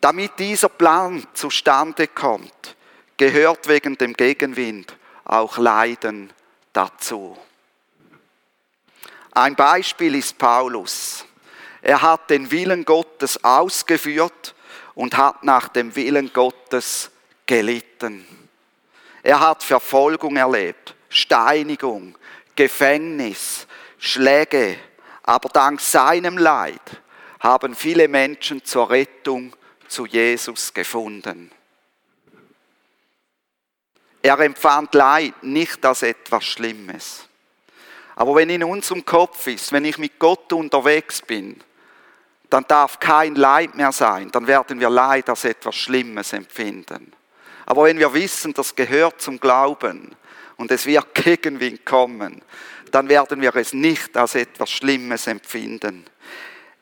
Damit 0.00 0.38
dieser 0.38 0.68
Plan 0.68 1.26
zustande 1.34 2.06
kommt, 2.06 2.76
gehört 3.16 3.66
wegen 3.66 3.98
dem 3.98 4.12
Gegenwind 4.12 4.96
auch 5.24 5.58
Leiden 5.58 6.32
dazu. 6.72 7.36
Ein 9.32 9.56
Beispiel 9.56 10.14
ist 10.14 10.38
Paulus. 10.38 11.24
Er 11.82 12.02
hat 12.02 12.30
den 12.30 12.52
Willen 12.52 12.84
Gottes 12.84 13.42
ausgeführt 13.42 14.54
und 14.96 15.16
hat 15.16 15.44
nach 15.44 15.68
dem 15.68 15.94
Willen 15.94 16.32
Gottes 16.32 17.12
gelitten. 17.46 18.26
Er 19.22 19.38
hat 19.38 19.62
Verfolgung 19.62 20.36
erlebt, 20.36 20.96
Steinigung, 21.08 22.18
Gefängnis, 22.56 23.68
Schläge, 23.98 24.78
aber 25.22 25.48
dank 25.50 25.80
seinem 25.80 26.38
Leid 26.38 26.80
haben 27.40 27.76
viele 27.76 28.08
Menschen 28.08 28.64
zur 28.64 28.90
Rettung 28.90 29.54
zu 29.86 30.06
Jesus 30.06 30.72
gefunden. 30.72 31.52
Er 34.22 34.38
empfand 34.40 34.94
Leid 34.94 35.42
nicht 35.42 35.84
als 35.84 36.02
etwas 36.02 36.44
Schlimmes. 36.44 37.28
Aber 38.16 38.34
wenn 38.34 38.48
in 38.48 38.64
unserem 38.64 39.04
Kopf 39.04 39.46
ist, 39.46 39.72
wenn 39.72 39.84
ich 39.84 39.98
mit 39.98 40.18
Gott 40.18 40.52
unterwegs 40.52 41.20
bin, 41.20 41.62
dann 42.50 42.64
darf 42.68 43.00
kein 43.00 43.34
Leid 43.34 43.74
mehr 43.74 43.92
sein, 43.92 44.30
dann 44.30 44.46
werden 44.46 44.80
wir 44.80 44.90
Leid 44.90 45.28
als 45.28 45.44
etwas 45.44 45.74
Schlimmes 45.74 46.32
empfinden. 46.32 47.12
Aber 47.66 47.84
wenn 47.84 47.98
wir 47.98 48.14
wissen, 48.14 48.54
das 48.54 48.74
gehört 48.74 49.20
zum 49.20 49.40
Glauben 49.40 50.14
und 50.56 50.70
es 50.70 50.86
wird 50.86 51.14
Gegenwind 51.14 51.84
kommen, 51.84 52.42
dann 52.92 53.08
werden 53.08 53.40
wir 53.40 53.54
es 53.56 53.72
nicht 53.72 54.16
als 54.16 54.36
etwas 54.36 54.70
Schlimmes 54.70 55.26
empfinden. 55.26 56.04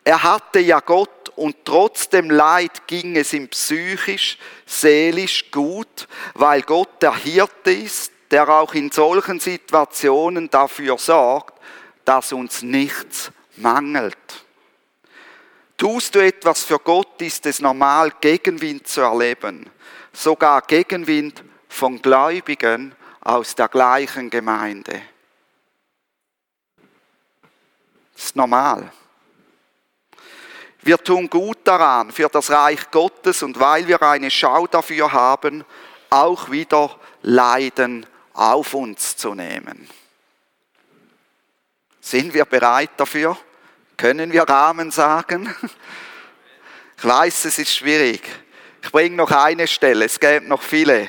Er 0.04 0.22
hatte 0.22 0.60
ja 0.60 0.80
Gott 0.80 1.30
und 1.34 1.56
trotzdem 1.64 2.30
Leid 2.30 2.86
ging 2.86 3.16
es 3.16 3.32
ihm 3.32 3.48
psychisch, 3.48 4.38
seelisch 4.66 5.50
gut, 5.50 6.06
weil 6.34 6.60
Gott 6.62 7.00
der 7.00 7.16
Hirte 7.16 7.72
ist, 7.72 8.12
der 8.30 8.48
auch 8.48 8.74
in 8.74 8.90
solchen 8.90 9.40
Situationen 9.40 10.50
dafür 10.50 10.98
sorgt, 10.98 11.58
dass 12.04 12.32
uns 12.32 12.62
nichts 12.62 13.32
mangelt. 13.56 14.43
Tust 15.76 16.14
du 16.14 16.20
etwas 16.20 16.62
für 16.62 16.78
Gott, 16.78 17.20
ist 17.20 17.46
es 17.46 17.60
normal, 17.60 18.12
Gegenwind 18.20 18.86
zu 18.86 19.00
erleben. 19.00 19.68
Sogar 20.12 20.62
Gegenwind 20.62 21.42
von 21.68 22.00
Gläubigen 22.00 22.94
aus 23.20 23.54
der 23.54 23.68
gleichen 23.68 24.30
Gemeinde. 24.30 25.02
Das 28.14 28.26
ist 28.26 28.36
normal. 28.36 28.92
Wir 30.82 30.98
tun 30.98 31.28
gut 31.28 31.58
daran, 31.64 32.12
für 32.12 32.28
das 32.28 32.50
Reich 32.50 32.90
Gottes 32.90 33.42
und 33.42 33.58
weil 33.58 33.88
wir 33.88 34.00
eine 34.02 34.30
Schau 34.30 34.66
dafür 34.66 35.10
haben, 35.12 35.64
auch 36.10 36.50
wieder 36.50 37.00
Leiden 37.22 38.06
auf 38.34 38.74
uns 38.74 39.16
zu 39.16 39.34
nehmen. 39.34 39.88
Sind 42.00 42.34
wir 42.34 42.44
bereit 42.44 42.90
dafür? 42.98 43.36
Können 43.96 44.32
wir 44.32 44.42
Rahmen 44.42 44.90
sagen? 44.90 45.54
Ich 46.96 47.10
weiß, 47.10 47.46
es 47.46 47.58
ist 47.58 47.76
schwierig. 47.76 48.22
Ich 48.82 48.90
bringe 48.90 49.16
noch 49.16 49.30
eine 49.30 49.66
Stelle, 49.66 50.06
es 50.06 50.18
gäbe 50.18 50.46
noch 50.46 50.62
viele. 50.62 51.08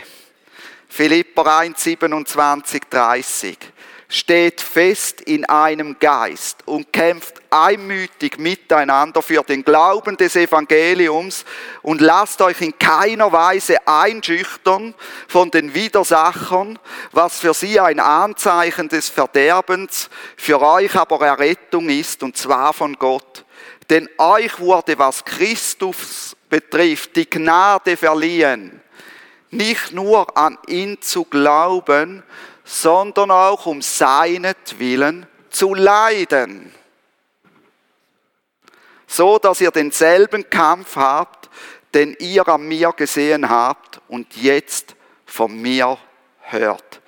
Philippa 0.90 1.60
1, 1.60 1.82
27, 1.82 2.82
30 2.90 3.58
steht 4.08 4.62
fest 4.62 5.22
in 5.22 5.46
einem 5.46 5.98
Geist 6.00 6.60
und 6.66 6.94
kämpft 6.94 7.42
einmütig 7.50 8.38
miteinander 8.38 9.22
für 9.22 9.42
den 9.44 9.64
Glauben 9.64 10.18
des 10.18 10.36
Evangeliums 10.36 11.46
und 11.82 12.02
lasst 12.02 12.42
euch 12.42 12.62
in 12.62 12.78
keiner 12.78 13.32
Weise 13.32 13.78
einschüchtern 13.88 14.94
von 15.28 15.50
den 15.50 15.74
Widersachern, 15.74 16.78
was 17.12 17.40
für 17.40 17.54
sie 17.54 17.80
ein 17.80 18.00
Anzeichen 18.00 18.90
des 18.90 19.10
Verderbens, 19.10 20.10
für 20.38 20.62
euch 20.62 20.96
aber 20.96 21.26
Errettung 21.26 21.90
ist, 21.90 22.22
und 22.22 22.38
zwar 22.38 22.74
von 22.74 22.94
Gott. 22.96 23.46
Denn 23.90 24.10
euch 24.18 24.60
wurde, 24.60 24.98
was 24.98 25.24
Christus 25.26 26.36
betrifft, 26.50 27.16
die 27.16 27.30
Gnade 27.30 27.98
verliehen, 27.98 28.82
nicht 29.52 29.94
nur 29.94 30.38
an 30.38 30.58
ihn 30.68 31.02
zu 31.02 31.24
glauben, 31.24 32.24
sondern 32.66 33.32
auch 33.32 33.68
um 33.68 33.82
seinetwillen 33.82 35.28
zu 35.50 35.74
leiden. 35.74 36.74
So 39.08 39.38
dass 39.38 39.62
ihr 39.62 39.72
denselben 39.72 40.50
Kampf 40.50 40.98
habt, 40.98 41.50
den 41.94 42.16
ihr 42.20 42.46
an 42.50 42.68
mir 42.68 42.92
gesehen 42.92 43.50
habt 43.50 44.02
und 44.10 44.36
jetzt 44.36 44.96
von 45.26 45.62
mir 45.62 45.98
hört. 46.42 47.02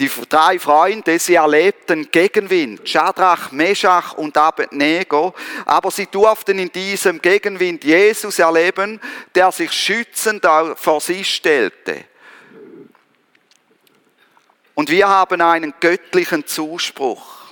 Die 0.00 0.10
drei 0.28 0.60
Freunde, 0.60 1.18
sie 1.18 1.34
erlebten 1.34 2.08
Gegenwind, 2.12 2.88
Shadrach, 2.88 3.50
Meshach 3.50 4.14
und 4.14 4.36
Abednego, 4.36 5.34
aber 5.66 5.90
sie 5.90 6.06
durften 6.06 6.60
in 6.60 6.70
diesem 6.70 7.20
Gegenwind 7.20 7.82
Jesus 7.82 8.38
erleben, 8.38 9.00
der 9.34 9.50
sich 9.50 9.72
schützend 9.72 10.46
vor 10.76 11.00
sie 11.00 11.24
stellte. 11.24 12.04
Und 14.78 14.90
wir 14.90 15.08
haben 15.08 15.40
einen 15.40 15.74
göttlichen 15.80 16.46
Zuspruch. 16.46 17.50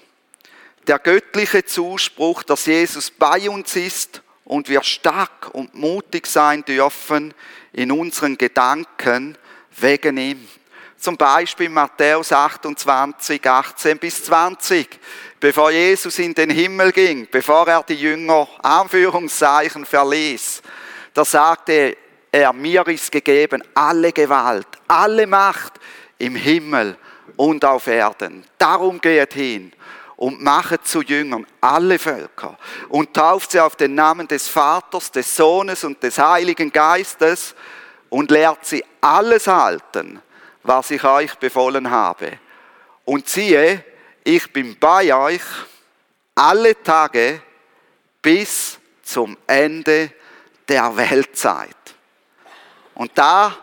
Der 0.86 1.00
göttliche 1.00 1.64
Zuspruch, 1.64 2.44
dass 2.44 2.66
Jesus 2.66 3.10
bei 3.10 3.50
uns 3.50 3.74
ist 3.74 4.22
und 4.44 4.68
wir 4.68 4.84
stark 4.84 5.52
und 5.52 5.74
mutig 5.74 6.28
sein 6.28 6.64
dürfen 6.64 7.34
in 7.72 7.90
unseren 7.90 8.38
Gedanken 8.38 9.36
wegen 9.76 10.18
ihm. 10.18 10.46
Zum 10.98 11.16
Beispiel 11.16 11.68
Matthäus 11.68 12.30
28, 12.30 13.44
18 13.44 13.98
bis 13.98 14.22
20. 14.22 14.88
Bevor 15.40 15.72
Jesus 15.72 16.20
in 16.20 16.32
den 16.32 16.50
Himmel 16.50 16.92
ging, 16.92 17.26
bevor 17.28 17.66
er 17.66 17.82
die 17.82 17.94
Jünger 17.94 18.46
Anführungszeichen 18.62 19.84
verließ, 19.84 20.62
da 21.12 21.24
sagte 21.24 21.96
er, 22.30 22.52
mir 22.52 22.86
ist 22.86 23.10
gegeben 23.10 23.64
alle 23.74 24.12
Gewalt, 24.12 24.68
alle 24.86 25.26
Macht 25.26 25.72
im 26.18 26.36
Himmel 26.36 26.96
und 27.36 27.64
auf 27.64 27.86
Erden. 27.86 28.44
Darum 28.58 29.00
geht 29.00 29.34
hin 29.34 29.72
und 30.16 30.42
machet 30.42 30.86
zu 30.86 31.02
Jüngern 31.02 31.46
alle 31.60 31.98
Völker 31.98 32.58
und 32.88 33.14
tauft 33.14 33.52
sie 33.52 33.60
auf 33.60 33.76
den 33.76 33.94
Namen 33.94 34.26
des 34.26 34.48
Vaters, 34.48 35.10
des 35.10 35.36
Sohnes 35.36 35.84
und 35.84 36.02
des 36.02 36.18
Heiligen 36.18 36.72
Geistes 36.72 37.54
und 38.08 38.30
lehrt 38.30 38.64
sie 38.64 38.84
alles 39.00 39.46
halten, 39.46 40.20
was 40.62 40.90
ich 40.90 41.04
euch 41.04 41.34
befohlen 41.36 41.90
habe. 41.90 42.38
Und 43.04 43.28
siehe, 43.28 43.84
ich 44.24 44.52
bin 44.52 44.76
bei 44.78 45.14
euch 45.14 45.42
alle 46.34 46.82
Tage 46.82 47.40
bis 48.20 48.78
zum 49.02 49.36
Ende 49.46 50.10
der 50.68 50.96
Weltzeit. 50.96 51.76
Und 52.94 53.12
da 53.14 53.56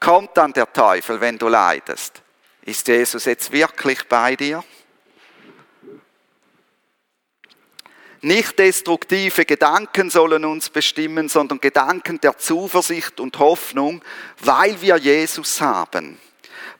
kommt 0.00 0.36
dann 0.36 0.52
der 0.52 0.72
Teufel, 0.72 1.20
wenn 1.20 1.36
du 1.36 1.48
leidest. 1.48 2.21
Ist 2.64 2.86
Jesus 2.88 3.24
jetzt 3.24 3.50
wirklich 3.52 4.06
bei 4.08 4.36
dir? 4.36 4.62
Nicht 8.24 8.56
destruktive 8.56 9.44
Gedanken 9.44 10.08
sollen 10.08 10.44
uns 10.44 10.70
bestimmen, 10.70 11.28
sondern 11.28 11.60
Gedanken 11.60 12.20
der 12.20 12.38
Zuversicht 12.38 13.18
und 13.18 13.36
Hoffnung, 13.40 14.00
weil 14.38 14.80
wir 14.80 14.96
Jesus 14.96 15.60
haben. 15.60 16.20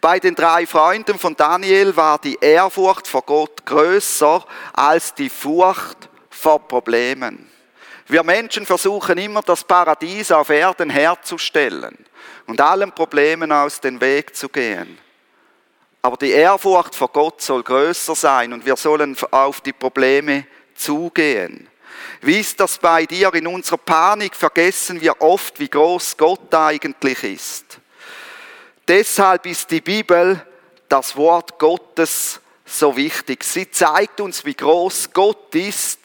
Bei 0.00 0.20
den 0.20 0.36
drei 0.36 0.66
Freunden 0.66 1.18
von 1.18 1.34
Daniel 1.34 1.96
war 1.96 2.20
die 2.20 2.38
Ehrfurcht 2.40 3.08
vor 3.08 3.22
Gott 3.22 3.66
größer 3.66 4.44
als 4.72 5.14
die 5.14 5.30
Furcht 5.30 6.08
vor 6.30 6.60
Problemen. 6.68 7.50
Wir 8.06 8.22
Menschen 8.22 8.64
versuchen 8.64 9.18
immer, 9.18 9.42
das 9.42 9.64
Paradies 9.64 10.30
auf 10.30 10.50
Erden 10.50 10.90
herzustellen 10.90 11.96
und 12.46 12.60
allen 12.60 12.92
Problemen 12.92 13.50
aus 13.50 13.80
dem 13.80 14.00
Weg 14.00 14.36
zu 14.36 14.48
gehen. 14.48 14.98
Aber 16.04 16.16
die 16.16 16.30
Ehrfurcht 16.30 16.96
vor 16.96 17.08
Gott 17.08 17.40
soll 17.40 17.62
größer 17.62 18.16
sein 18.16 18.52
und 18.52 18.66
wir 18.66 18.74
sollen 18.76 19.16
auf 19.30 19.60
die 19.60 19.72
Probleme 19.72 20.46
zugehen. 20.74 21.68
Wie 22.20 22.40
ist 22.40 22.58
das 22.58 22.78
bei 22.78 23.06
dir? 23.06 23.32
In 23.34 23.46
unserer 23.46 23.78
Panik 23.78 24.34
vergessen 24.34 25.00
wir 25.00 25.20
oft, 25.20 25.60
wie 25.60 25.68
groß 25.68 26.16
Gott 26.16 26.52
eigentlich 26.52 27.22
ist. 27.22 27.78
Deshalb 28.88 29.46
ist 29.46 29.70
die 29.70 29.80
Bibel, 29.80 30.44
das 30.88 31.16
Wort 31.16 31.58
Gottes, 31.60 32.40
so 32.64 32.96
wichtig. 32.96 33.44
Sie 33.44 33.70
zeigt 33.70 34.20
uns, 34.20 34.44
wie 34.44 34.54
groß 34.54 35.12
Gott 35.12 35.54
ist, 35.54 36.00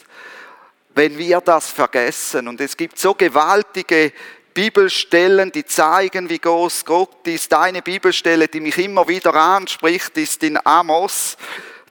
wenn 0.93 1.17
wir 1.17 1.41
das 1.41 1.71
vergessen. 1.71 2.47
Und 2.47 2.61
es 2.61 2.77
gibt 2.77 2.99
so 2.99 3.15
gewaltige 3.15 4.13
Bibelstellen, 4.57 5.51
die 5.51 5.65
zeigen, 5.65 6.31
wie 6.31 6.39
groß 6.39 6.83
Gott 6.83 7.27
ist. 7.27 7.53
Eine 7.53 7.83
Bibelstelle, 7.83 8.47
die 8.47 8.59
mich 8.59 8.79
immer 8.79 9.07
wieder 9.07 9.35
anspricht, 9.35 10.17
ist 10.17 10.41
in 10.41 10.57
Amos. 10.65 11.37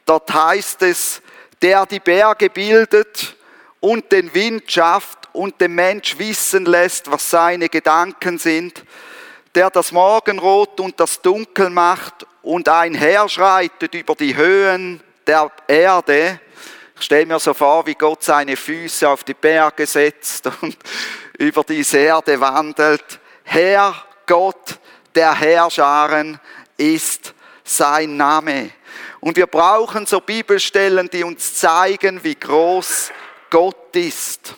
Dort 0.05 0.35
heißt 0.35 0.83
es, 0.83 1.23
der 1.63 1.87
die 1.87 2.01
Berge 2.01 2.51
bildet 2.51 3.37
und 3.79 4.11
den 4.11 4.35
Wind 4.35 4.65
schafft 4.69 5.29
und 5.33 5.61
dem 5.61 5.77
Mensch 5.77 6.19
wissen 6.19 6.67
lässt, 6.67 7.09
was 7.09 7.31
seine 7.31 7.69
Gedanken 7.69 8.37
sind, 8.37 8.83
der 9.55 9.71
das 9.71 9.93
Morgenrot 9.93 10.81
und 10.81 10.99
das 10.99 11.23
Dunkel 11.23 11.71
macht 11.71 12.27
und 12.43 12.69
einherschreitet 12.69 13.95
über 13.95 14.17
die 14.17 14.35
Höhen 14.35 15.01
der 15.25 15.53
Erde. 15.69 16.41
Ich 16.99 17.05
stelle 17.05 17.27
mir 17.27 17.39
so 17.39 17.55
vor, 17.55 17.87
wie 17.87 17.95
Gott 17.95 18.25
seine 18.25 18.57
Füße 18.57 19.09
auf 19.09 19.23
die 19.23 19.35
Berge 19.35 19.87
setzt 19.87 20.49
und 20.63 20.77
über 21.39 21.65
diese 21.65 21.99
Erde 21.99 22.41
wandelt. 22.41 23.21
Herr 23.45 23.95
Gott 24.27 24.79
der 25.15 25.35
Herrscharen 25.35 26.41
ist 26.77 27.35
sein 27.65 28.17
Name. 28.17 28.71
Und 29.21 29.37
wir 29.37 29.47
brauchen 29.47 30.07
so 30.07 30.21
Bibelstellen, 30.21 31.09
die 31.11 31.25
uns 31.25 31.55
zeigen, 31.55 32.23
wie 32.23 32.35
groß 32.35 33.11
Gott 33.51 33.97
ist. 33.97 34.55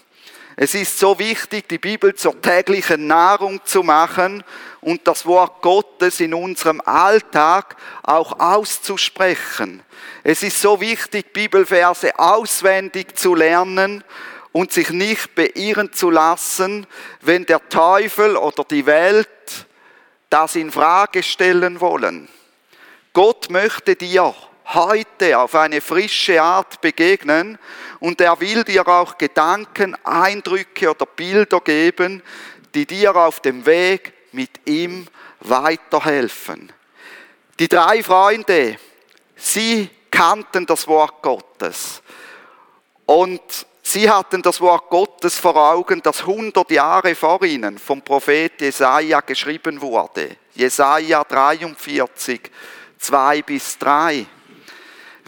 Es 0.57 0.75
ist 0.75 0.99
so 0.99 1.19
wichtig, 1.21 1.69
die 1.69 1.79
Bibel 1.79 2.15
zur 2.17 2.41
täglichen 2.43 3.07
Nahrung 3.07 3.65
zu 3.65 3.85
machen 3.85 4.43
und 4.81 5.07
das 5.07 5.25
Wort 5.25 5.63
Gottes 5.63 6.19
in 6.19 6.35
unserem 6.35 6.81
Alltag 6.81 7.77
auch 8.03 8.41
auszusprechen. 8.41 9.83
Es 10.25 10.43
ist 10.43 10.61
so 10.61 10.81
wichtig, 10.81 11.33
Bibelverse 11.33 12.19
auswendig 12.19 13.17
zu 13.17 13.37
lernen 13.37 14.03
und 14.53 14.73
sich 14.73 14.91
nicht 14.91 15.35
beirren 15.35 15.93
zu 15.93 16.11
lassen, 16.11 16.87
wenn 17.21 17.47
der 17.47 17.69
Teufel 17.69 18.37
oder 18.37 18.65
die 18.65 18.87
Welt 18.87 19.29
das 20.31 20.57
in 20.57 20.71
Frage 20.71 21.23
stellen 21.23 21.81
wollen. 21.81 22.29
Gott 23.13 23.51
möchte 23.51 23.97
dir 23.97 24.35
heute 24.75 25.39
auf 25.39 25.55
eine 25.55 25.81
frische 25.81 26.43
Art 26.43 26.81
begegnen 26.81 27.59
und 28.01 28.21
er 28.21 28.39
will 28.41 28.65
dir 28.65 28.87
auch 28.87 29.17
Gedanken, 29.17 29.97
Eindrücke 30.05 30.91
oder 30.91 31.07
Bilder 31.07 31.61
geben, 31.61 32.23
die 32.75 32.87
dir 32.87 33.17
auf 33.17 33.41
dem 33.41 33.65
Weg 33.65 34.13
mit 34.33 34.51
ihm 34.67 35.07
weiterhelfen. 35.41 36.73
Die 37.59 37.69
drei 37.69 38.03
Freunde, 38.03 38.77
sie 39.37 39.89
kannten 40.11 40.67
das 40.67 40.87
Wort 40.87 41.23
Gottes 41.23 42.03
und 43.07 43.67
sie 43.93 44.11
hatten 44.11 44.43
das 44.43 44.61
Wort 44.61 44.91
Gottes 44.91 45.39
vor 45.39 45.57
Augen, 45.57 46.03
das 46.03 46.21
100 46.21 46.71
Jahre 46.71 47.15
vor 47.15 47.43
ihnen 47.45 47.79
vom 47.79 48.03
Prophet 48.03 48.61
Jesaja 48.61 49.21
geschrieben 49.21 49.81
wurde. 49.81 50.37
Jesaja 50.55 51.25
43, 51.25 52.51
2 52.99 53.43
bis 53.43 53.79
3. 53.79 54.27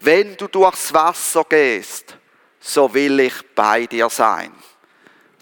Wenn 0.03 0.37
du 0.37 0.49
durchs 0.49 0.93
Wasser 0.93 1.45
gehst, 1.49 2.17
so 2.59 2.93
will 2.93 3.21
ich 3.21 3.35
bei 3.55 3.87
dir 3.87 4.09
sein. 4.11 4.53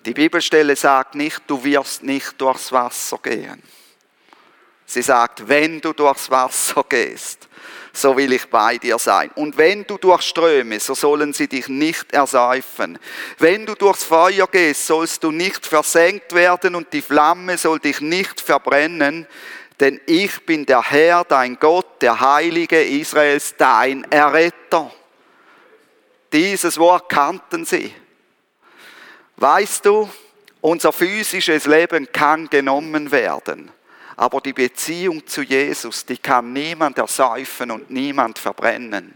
Die 0.05 0.15
Bibelstelle 0.15 0.77
sagt 0.77 1.15
nicht, 1.15 1.43
du 1.47 1.63
wirst 1.65 2.03
nicht 2.03 2.41
durchs 2.41 2.73
Wasser 2.73 3.19
gehen. 3.19 3.63
Sie 4.87 5.03
sagt, 5.03 5.49
wenn 5.49 5.81
du 5.81 5.93
durchs 5.93 6.31
Wasser 6.31 6.85
gehst, 6.89 7.48
so 7.92 8.16
will 8.16 8.33
ich 8.33 8.46
bei 8.46 8.79
dir 8.79 8.98
sein. 8.98 9.31
Und 9.35 9.59
wenn 9.59 9.85
du 9.85 9.98
durch 9.98 10.22
Ströme, 10.22 10.81
so 10.81 10.94
sollen 10.94 11.33
sie 11.33 11.48
dich 11.48 11.68
nicht 11.68 12.12
ersäufen. 12.12 12.98
Wenn 13.38 13.66
du 13.66 13.74
durchs 13.74 14.05
Feuer 14.05 14.46
gehst, 14.46 14.87
sollst 14.87 15.24
du 15.24 15.31
nicht 15.31 15.66
versenkt 15.66 16.35
werden 16.35 16.74
und 16.74 16.92
die 16.92 17.03
Flamme 17.03 17.59
soll 17.59 17.79
dich 17.79 18.01
nicht 18.01 18.40
verbrennen, 18.40 19.27
denn 19.81 20.01
ich 20.07 20.44
bin 20.44 20.66
der 20.66 20.83
Herr, 20.83 21.24
dein 21.24 21.59
Gott, 21.59 22.03
der 22.03 22.20
Heilige 22.20 22.83
Israels, 22.83 23.55
dein 23.57 24.05
Erretter. 24.11 24.92
Dieses 26.33 26.79
Wort 26.79 27.09
kannten 27.09 27.64
sie. 27.64 27.94
Weißt 29.37 29.87
du, 29.87 30.11
unser 30.61 30.92
physisches 30.92 31.66
Leben 31.66 32.11
kann 32.12 32.51
genommen 32.51 33.12
werden, 33.12 33.70
aber 34.19 34.41
die 34.41 34.53
Beziehung 34.53 35.25
zu 35.29 35.43
Jesus, 35.43 36.05
die 36.05 36.19
kann 36.19 36.53
niemand 36.53 36.99
ersäufen 36.99 37.71
und 37.71 37.89
niemand 37.89 38.37
verbrennen. 38.37 39.15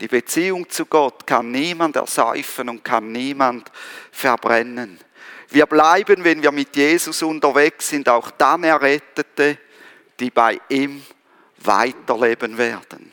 Die 0.00 0.08
Beziehung 0.08 0.68
zu 0.70 0.86
Gott 0.86 1.26
kann 1.26 1.50
niemand 1.50 1.96
ersäufen 1.96 2.70
und 2.70 2.82
kann 2.82 3.12
niemand 3.12 3.70
verbrennen. 4.10 4.98
Wir 5.50 5.66
bleiben, 5.66 6.24
wenn 6.24 6.42
wir 6.42 6.52
mit 6.52 6.74
Jesus 6.74 7.22
unterwegs 7.22 7.90
sind, 7.90 8.08
auch 8.08 8.30
dann 8.30 8.64
Errettete, 8.64 9.58
die 10.18 10.30
bei 10.30 10.58
ihm 10.70 11.04
weiterleben 11.58 12.56
werden. 12.56 13.12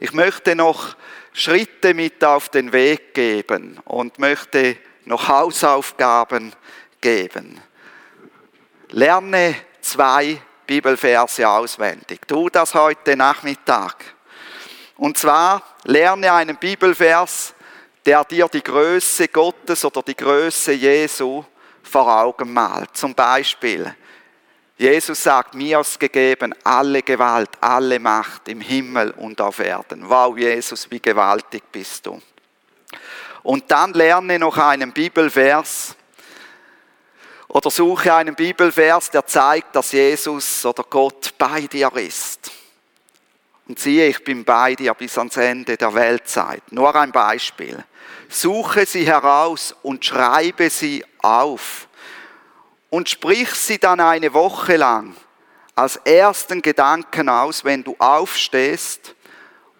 Ich 0.00 0.12
möchte 0.12 0.54
noch 0.54 0.96
Schritte 1.32 1.94
mit 1.94 2.22
auf 2.22 2.50
den 2.50 2.74
Weg 2.74 3.14
geben 3.14 3.78
und 3.86 4.18
möchte 4.18 4.76
noch 5.06 5.28
Hausaufgaben 5.28 6.52
geben. 7.00 7.58
Lerne 8.90 9.56
zwei 9.90 10.40
Bibelverse 10.66 11.48
auswendig. 11.48 12.20
Tu 12.26 12.48
das 12.48 12.74
heute 12.74 13.16
Nachmittag. 13.16 13.96
Und 14.96 15.18
zwar 15.18 15.62
lerne 15.84 16.32
einen 16.32 16.56
Bibelvers, 16.56 17.54
der 18.06 18.24
dir 18.24 18.48
die 18.48 18.62
Größe 18.62 19.28
Gottes 19.28 19.84
oder 19.84 20.02
die 20.02 20.16
Größe 20.16 20.72
Jesu 20.72 21.44
vor 21.82 22.22
Augen 22.22 22.52
malt. 22.52 22.96
Zum 22.96 23.14
Beispiel 23.14 23.94
Jesus 24.76 25.22
sagt, 25.22 25.54
mir 25.54 25.80
ist 25.80 26.00
gegeben 26.00 26.54
alle 26.64 27.02
Gewalt, 27.02 27.50
alle 27.60 27.98
Macht 27.98 28.48
im 28.48 28.62
Himmel 28.62 29.10
und 29.10 29.38
auf 29.42 29.58
Erden. 29.58 30.08
Wow, 30.08 30.38
Jesus, 30.38 30.90
wie 30.90 31.00
gewaltig 31.00 31.64
bist 31.70 32.06
du. 32.06 32.18
Und 33.42 33.70
dann 33.70 33.92
lerne 33.92 34.38
noch 34.38 34.56
einen 34.56 34.92
Bibelvers. 34.92 35.96
Oder 37.52 37.68
suche 37.68 38.14
einen 38.14 38.36
Bibelvers, 38.36 39.10
der 39.10 39.26
zeigt, 39.26 39.74
dass 39.74 39.90
Jesus 39.90 40.64
oder 40.64 40.84
Gott 40.84 41.34
bei 41.36 41.62
dir 41.62 41.92
ist. 41.96 42.52
Und 43.66 43.80
siehe, 43.80 44.06
ich 44.06 44.22
bin 44.22 44.44
bei 44.44 44.76
dir 44.76 44.94
bis 44.94 45.18
ans 45.18 45.36
Ende 45.36 45.76
der 45.76 45.92
Weltzeit. 45.92 46.62
Nur 46.70 46.94
ein 46.94 47.10
Beispiel. 47.10 47.84
Suche 48.28 48.86
sie 48.86 49.04
heraus 49.04 49.74
und 49.82 50.04
schreibe 50.04 50.70
sie 50.70 51.04
auf. 51.18 51.88
Und 52.88 53.08
sprich 53.08 53.50
sie 53.50 53.78
dann 53.78 53.98
eine 53.98 54.32
Woche 54.32 54.76
lang 54.76 55.16
als 55.74 55.96
ersten 55.96 56.62
Gedanken 56.62 57.28
aus, 57.28 57.64
wenn 57.64 57.82
du 57.82 57.96
aufstehst 57.98 59.16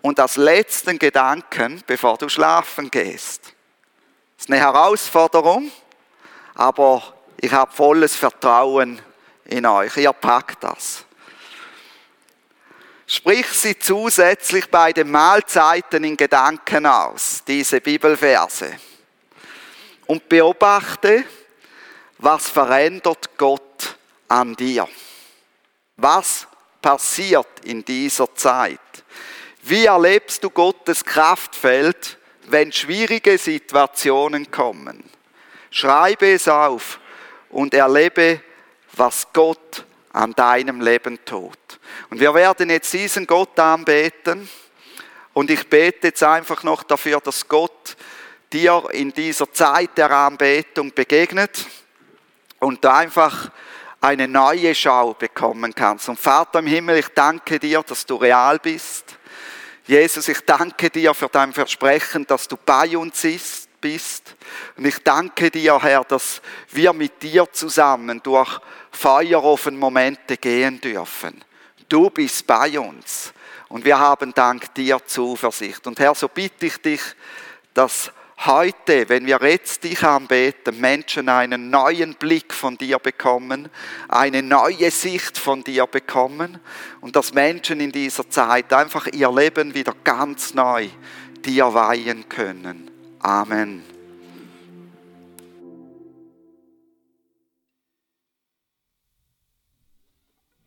und 0.02 0.18
als 0.18 0.36
letzten 0.36 0.98
Gedanken, 0.98 1.84
bevor 1.86 2.18
du 2.18 2.28
schlafen 2.28 2.90
gehst. 2.90 3.42
Das 4.36 4.46
ist 4.46 4.50
eine 4.50 4.58
Herausforderung, 4.58 5.70
aber 6.54 7.14
ich 7.43 7.53
habe 7.53 7.72
volles 7.72 8.16
Vertrauen 8.16 9.01
in 9.47 9.64
euch. 9.64 9.97
Ihr 9.97 10.12
packt 10.12 10.62
das. 10.62 11.07
Sprich 13.07 13.47
sie 13.47 13.78
zusätzlich 13.78 14.68
bei 14.70 14.93
den 14.93 15.11
Mahlzeiten 15.11 16.05
in 16.05 16.18
Gedanken 16.18 16.84
aus, 16.84 17.43
diese 17.47 17.80
Bibelverse. 17.80 18.76
Und 20.07 20.28
beobachte, 20.28 21.24
was 22.18 22.51
verändert 22.51 23.30
Gott 23.38 23.97
an 24.28 24.55
dir. 24.55 24.86
Was 25.97 26.47
passiert 26.82 27.49
in 27.64 27.84
dieser 27.84 28.34
Zeit? 28.34 28.80
Wie 29.62 29.86
erlebst 29.86 30.45
du 30.45 30.51
Gottes 30.51 31.05
Kraftfeld, 31.05 32.18
wenn 32.49 32.70
schwierige 32.70 33.38
Situationen 33.38 34.51
kommen? 34.51 35.03
Schreibe 35.70 36.32
es 36.32 36.47
auf 36.47 37.01
und 37.51 37.74
erlebe, 37.74 38.40
was 38.92 39.28
Gott 39.32 39.84
an 40.12 40.32
deinem 40.32 40.80
Leben 40.80 41.24
tut. 41.24 41.80
Und 42.11 42.20
wir 42.20 42.34
werden 42.34 42.70
jetzt 42.70 42.92
diesen 42.92 43.26
Gott 43.26 43.59
anbeten. 43.59 44.48
Und 45.32 45.51
ich 45.51 45.68
bete 45.68 46.09
jetzt 46.09 46.22
einfach 46.22 46.62
noch 46.64 46.82
dafür, 46.82 47.20
dass 47.20 47.46
Gott 47.46 47.96
dir 48.53 48.84
in 48.92 49.12
dieser 49.12 49.53
Zeit 49.53 49.96
der 49.96 50.11
Anbetung 50.11 50.92
begegnet 50.92 51.66
und 52.59 52.84
du 52.84 52.92
einfach 52.92 53.51
eine 54.01 54.26
neue 54.26 54.74
Schau 54.74 55.14
bekommen 55.14 55.74
kannst. 55.74 56.09
Und 56.09 56.18
Vater 56.18 56.59
im 56.59 56.66
Himmel, 56.66 56.98
ich 56.98 57.09
danke 57.09 57.59
dir, 57.59 57.82
dass 57.82 58.07
du 58.07 58.16
real 58.16 58.59
bist. 58.59 59.16
Jesus, 59.86 60.28
ich 60.28 60.40
danke 60.40 60.90
dir 60.90 61.14
für 61.14 61.28
dein 61.28 61.53
Versprechen, 61.53 62.26
dass 62.26 62.48
du 62.48 62.57
bei 62.57 62.96
uns 62.96 63.22
bist. 63.22 63.59
Und 64.76 64.85
ich 64.85 64.99
danke 64.99 65.51
dir, 65.51 65.81
Herr, 65.83 66.05
dass 66.05 66.43
wir 66.70 66.93
mit 66.93 67.22
dir 67.22 67.51
zusammen 67.51 68.20
durch 68.22 68.61
Feuerofen-Momente 68.93 70.37
gehen 70.37 70.81
dürfen. 70.81 71.45
Du 71.89 72.11
bist 72.11 72.47
bei 72.47 72.78
uns 72.78 73.33
und 73.68 73.85
wir 73.85 73.99
haben 73.99 74.33
dank 74.35 74.74
dir 74.74 75.05
Zuversicht. 75.05 75.87
Und 75.87 75.99
Herr, 75.99 76.14
so 76.14 76.28
bitte 76.28 76.66
ich 76.66 76.76
dich, 76.78 77.01
dass 77.74 78.12
heute, 78.47 79.09
wenn 79.09 79.26
wir 79.26 79.39
jetzt 79.43 79.85
dich 79.85 80.03
anbeten, 80.03 80.81
Menschen 80.81 81.28
einen 81.28 81.70
neuen 81.70 82.14
Blick 82.14 82.55
von 82.55 82.78
dir 82.78 82.99
bekommen, 82.99 83.68
eine 84.09 84.43
neue 84.43 84.91
Sicht 84.91 85.37
von 85.37 85.62
dir 85.62 85.87
bekommen 85.87 86.59
und 87.01 87.16
dass 87.16 87.35
Menschen 87.35 87.81
in 87.81 87.93
dieser 87.93 88.28
Zeit 88.31 88.72
einfach 88.72 89.07
ihr 89.07 89.31
Leben 89.31 89.74
wieder 89.74 89.95
ganz 90.05 90.55
neu 90.55 90.89
dir 91.45 91.72
weihen 91.74 92.28
können. 92.28 92.89
Amen. 93.22 93.89